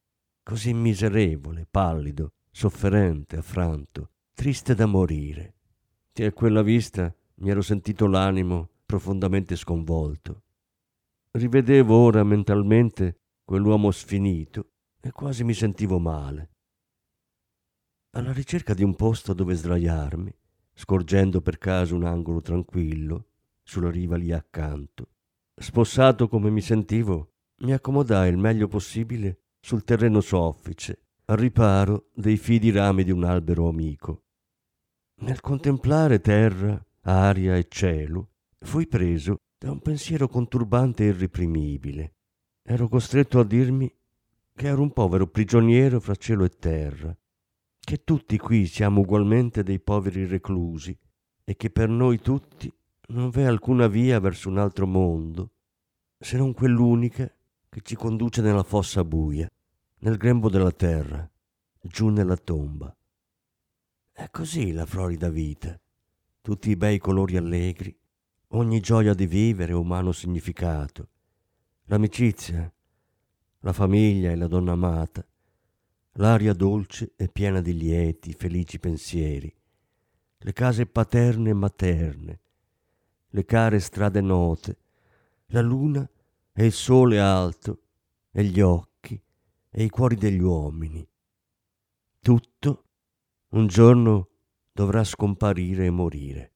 così 0.42 0.72
miserevole, 0.72 1.66
pallido, 1.70 2.32
sofferente, 2.50 3.36
affranto, 3.36 4.12
triste 4.32 4.74
da 4.74 4.86
morire. 4.86 5.54
E 6.14 6.24
a 6.24 6.32
quella 6.32 6.62
vista 6.62 7.14
mi 7.36 7.50
ero 7.50 7.60
sentito 7.60 8.06
l'animo 8.06 8.70
profondamente 8.86 9.54
sconvolto. 9.54 10.44
Rivedevo 11.32 11.94
ora 11.94 12.24
mentalmente 12.24 13.18
quell'uomo 13.44 13.90
sfinito 13.90 14.70
e 14.98 15.12
quasi 15.12 15.44
mi 15.44 15.54
sentivo 15.54 15.98
male 15.98 16.49
alla 18.12 18.32
ricerca 18.32 18.74
di 18.74 18.82
un 18.82 18.96
posto 18.96 19.32
dove 19.32 19.54
sdraiarmi, 19.54 20.34
scorgendo 20.74 21.40
per 21.40 21.58
caso 21.58 21.94
un 21.94 22.04
angolo 22.04 22.40
tranquillo 22.40 23.26
sulla 23.62 23.90
riva 23.90 24.16
lì 24.16 24.32
accanto. 24.32 25.08
Spossato 25.54 26.28
come 26.28 26.50
mi 26.50 26.60
sentivo, 26.60 27.34
mi 27.58 27.72
accomodai 27.72 28.30
il 28.30 28.38
meglio 28.38 28.66
possibile 28.66 29.40
sul 29.60 29.84
terreno 29.84 30.20
soffice, 30.20 31.02
al 31.26 31.36
riparo 31.36 32.08
dei 32.14 32.36
fidi 32.36 32.70
rami 32.70 33.04
di 33.04 33.12
un 33.12 33.24
albero 33.24 33.68
amico. 33.68 34.24
Nel 35.20 35.40
contemplare 35.40 36.20
terra, 36.20 36.82
aria 37.02 37.56
e 37.56 37.66
cielo, 37.68 38.30
fui 38.58 38.86
preso 38.86 39.36
da 39.58 39.70
un 39.70 39.80
pensiero 39.80 40.26
conturbante 40.26 41.04
e 41.04 41.08
irreprimibile. 41.08 42.14
Ero 42.62 42.88
costretto 42.88 43.38
a 43.38 43.44
dirmi 43.44 43.92
che 44.54 44.66
ero 44.66 44.80
un 44.80 44.92
povero 44.92 45.26
prigioniero 45.26 46.00
fra 46.00 46.14
cielo 46.14 46.44
e 46.44 46.48
terra, 46.48 47.16
che 47.80 48.04
tutti 48.04 48.38
qui 48.38 48.66
siamo 48.66 49.00
ugualmente 49.00 49.62
dei 49.62 49.80
poveri 49.80 50.26
reclusi 50.26 50.96
e 51.44 51.56
che 51.56 51.70
per 51.70 51.88
noi 51.88 52.20
tutti 52.20 52.72
non 53.08 53.30
v'è 53.30 53.42
alcuna 53.42 53.88
via 53.88 54.20
verso 54.20 54.48
un 54.48 54.58
altro 54.58 54.86
mondo, 54.86 55.50
se 56.18 56.36
non 56.36 56.52
quell'unica 56.52 57.32
che 57.68 57.80
ci 57.82 57.96
conduce 57.96 58.42
nella 58.42 58.62
fossa 58.62 59.04
buia, 59.04 59.50
nel 60.00 60.16
grembo 60.16 60.48
della 60.48 60.70
terra, 60.70 61.28
giù 61.80 62.08
nella 62.08 62.36
tomba. 62.36 62.94
È 64.12 64.28
così 64.30 64.72
la 64.72 64.86
florida 64.86 65.28
vita, 65.28 65.78
tutti 66.40 66.70
i 66.70 66.76
bei 66.76 66.98
colori 66.98 67.36
allegri, 67.36 67.96
ogni 68.48 68.80
gioia 68.80 69.14
di 69.14 69.26
vivere 69.26 69.72
umano 69.72 70.12
significato, 70.12 71.08
l'amicizia, 71.84 72.72
la 73.60 73.72
famiglia 73.72 74.30
e 74.30 74.36
la 74.36 74.46
donna 74.46 74.72
amata, 74.72 75.26
l'aria 76.14 76.52
dolce 76.52 77.12
e 77.16 77.28
piena 77.28 77.60
di 77.60 77.76
lieti, 77.76 78.32
felici 78.32 78.78
pensieri, 78.78 79.52
le 80.38 80.52
case 80.52 80.86
paterne 80.86 81.50
e 81.50 81.54
materne, 81.54 82.40
le 83.28 83.44
care 83.44 83.78
strade 83.78 84.20
note, 84.20 84.76
la 85.46 85.60
luna 85.60 86.08
e 86.52 86.64
il 86.64 86.72
sole 86.72 87.20
alto, 87.20 87.82
e 88.32 88.44
gli 88.44 88.60
occhi 88.60 89.20
e 89.70 89.82
i 89.82 89.88
cuori 89.88 90.16
degli 90.16 90.40
uomini. 90.40 91.06
Tutto 92.20 92.84
un 93.50 93.66
giorno 93.66 94.28
dovrà 94.72 95.04
scomparire 95.04 95.86
e 95.86 95.90
morire. 95.90 96.49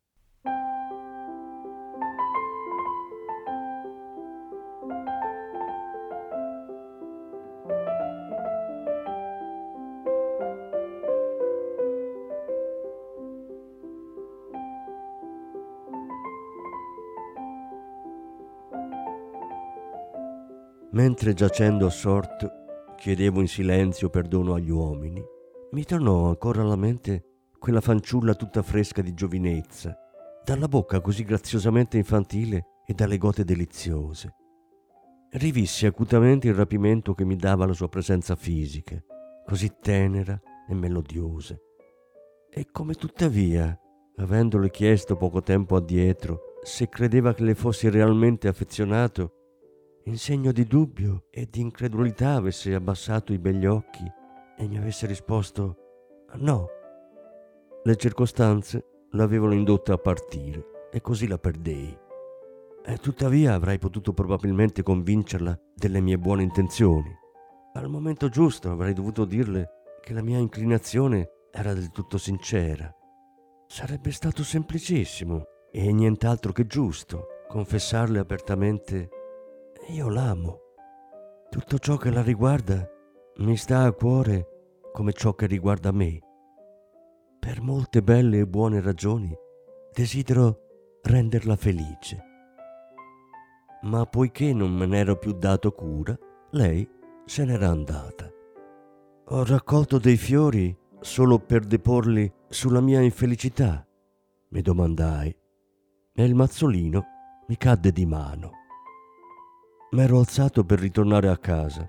Mentre 20.94 21.35
giacendo 21.35 21.87
assorto 21.87 22.92
chiedevo 22.96 23.40
in 23.40 23.48
silenzio 23.48 24.11
perdono 24.11 24.54
agli 24.54 24.70
uomini, 24.70 25.20
mi 25.72 25.85
tornò 25.85 26.28
ancora 26.28 26.62
alla 26.62 26.76
mente 26.76 27.48
quella 27.59 27.80
fanciulla 27.80 28.35
tutta 28.35 28.62
fresca 28.62 29.02
di 29.02 29.12
giovinezza, 29.12 29.98
dalla 30.44 30.68
bocca 30.68 31.00
così 31.00 31.24
graziosamente 31.24 31.96
infantile 31.96 32.83
e 32.87 32.94
dalle 32.94 33.18
gote 33.18 33.42
deliziose. 33.42 34.37
Rivissi 35.30 35.85
acutamente 35.85 36.46
il 36.46 36.54
rapimento 36.54 37.12
che 37.12 37.24
mi 37.24 37.35
dava 37.35 37.66
la 37.66 37.72
sua 37.72 37.88
presenza 37.88 38.37
fisica, 38.37 38.96
così 39.44 39.72
tenera 39.80 40.40
e 40.68 40.74
melodiosa. 40.74 41.59
E 42.48 42.68
come 42.70 42.94
tuttavia, 42.94 43.76
avendole 44.18 44.70
chiesto 44.70 45.16
poco 45.16 45.42
tempo 45.42 45.74
addietro 45.74 46.61
se 46.62 46.88
credeva 46.88 47.35
che 47.35 47.42
le 47.42 47.57
fossi 47.57 47.88
realmente 47.88 48.46
affezionato, 48.46 49.43
in 50.07 50.19
segno 50.19 50.53
di 50.53 50.64
dubbio 50.64 51.25
e 51.31 51.49
di 51.51 51.61
incredulità 51.61 52.35
avesse 52.35 52.75
abbassato 52.75 53.33
i 53.33 53.38
begli 53.38 53.64
occhi 53.64 54.05
e 54.57 54.69
mi 54.69 54.77
avesse 54.77 55.07
risposto 55.07 55.77
no. 56.35 56.67
Le 57.83 57.97
circostanze 57.97 59.07
l'avevano 59.12 59.55
indotta 59.55 59.95
a 59.95 59.99
partire 59.99 60.88
e 60.90 61.01
così 61.01 61.27
la 61.27 61.38
perdei. 61.38 61.97
E 62.85 62.97
tuttavia 62.99 63.55
avrei 63.55 63.79
potuto 63.79 64.12
probabilmente 64.12 64.83
convincerla 64.83 65.59
delle 65.75 66.01
mie 66.01 66.19
buone 66.19 66.43
intenzioni. 66.43 67.11
Al 67.73 67.88
momento 67.88 68.29
giusto 68.29 68.71
avrei 68.71 68.93
dovuto 68.93 69.25
dirle 69.25 69.71
che 70.03 70.12
la 70.12 70.23
mia 70.23 70.38
inclinazione 70.38 71.31
era 71.51 71.73
del 71.73 71.90
tutto 71.90 72.19
sincera. 72.19 72.95
Sarebbe 73.67 74.12
stato 74.12 74.45
semplicissimo 74.45 75.45
e 75.73 75.90
nient'altro 75.93 76.53
che 76.53 76.67
giusto 76.67 77.27
confessarle 77.49 78.19
apertamente 78.19 79.09
io 79.88 80.09
l'amo. 80.09 80.61
Tutto 81.51 81.79
ciò 81.79 81.97
che 81.97 82.11
la 82.11 82.23
riguarda 82.23 82.88
mi 83.38 83.57
sta 83.57 83.83
a 83.83 83.92
cuore 83.92 84.81
come 84.92 85.12
ciò 85.12 85.35
che 85.35 85.47
riguarda 85.47 85.92
me. 85.92 86.20
Per 87.38 87.61
molte 87.61 88.03
belle 88.03 88.38
e 88.38 88.47
buone 88.47 88.81
ragioni 88.81 89.37
desidero 89.92 90.99
renderla 91.03 91.57
felice. 91.57 92.25
Ma 93.83 94.07
poiché 94.07 94.53
non 94.53 94.73
me 94.73 94.87
n'ero 94.87 95.16
più 95.16 95.33
dato 95.33 95.73
cura, 95.73 96.16
lei 96.51 96.88
se 97.27 97.44
n'era 97.44 97.68
andata. 97.68 98.31
Ho 99.29 99.44
raccolto 99.44 99.99
dei 99.99 100.16
fiori 100.16 100.77
solo 101.01 101.38
per 101.38 101.64
deporli 101.64 102.33
sulla 102.49 102.81
mia 102.81 103.01
infelicità, 103.01 103.87
mi 104.49 104.62
domandai, 104.62 105.37
e 106.14 106.25
il 106.25 106.35
mazzolino 106.35 107.05
mi 107.47 107.57
cadde 107.57 107.92
di 107.92 108.07
mano. 108.07 108.63
M'ero 109.94 110.18
alzato 110.18 110.64
per 110.64 110.80
ritornare 110.80 111.28
a 111.28 111.38
casa. 111.38 111.88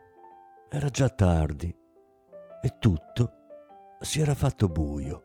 Era 0.69 0.89
già 0.89 1.09
tardi 1.09 1.75
e 2.61 2.77
tutto 2.77 3.31
si 3.99 4.21
era 4.21 4.35
fatto 4.35 4.67
buio. 4.67 5.24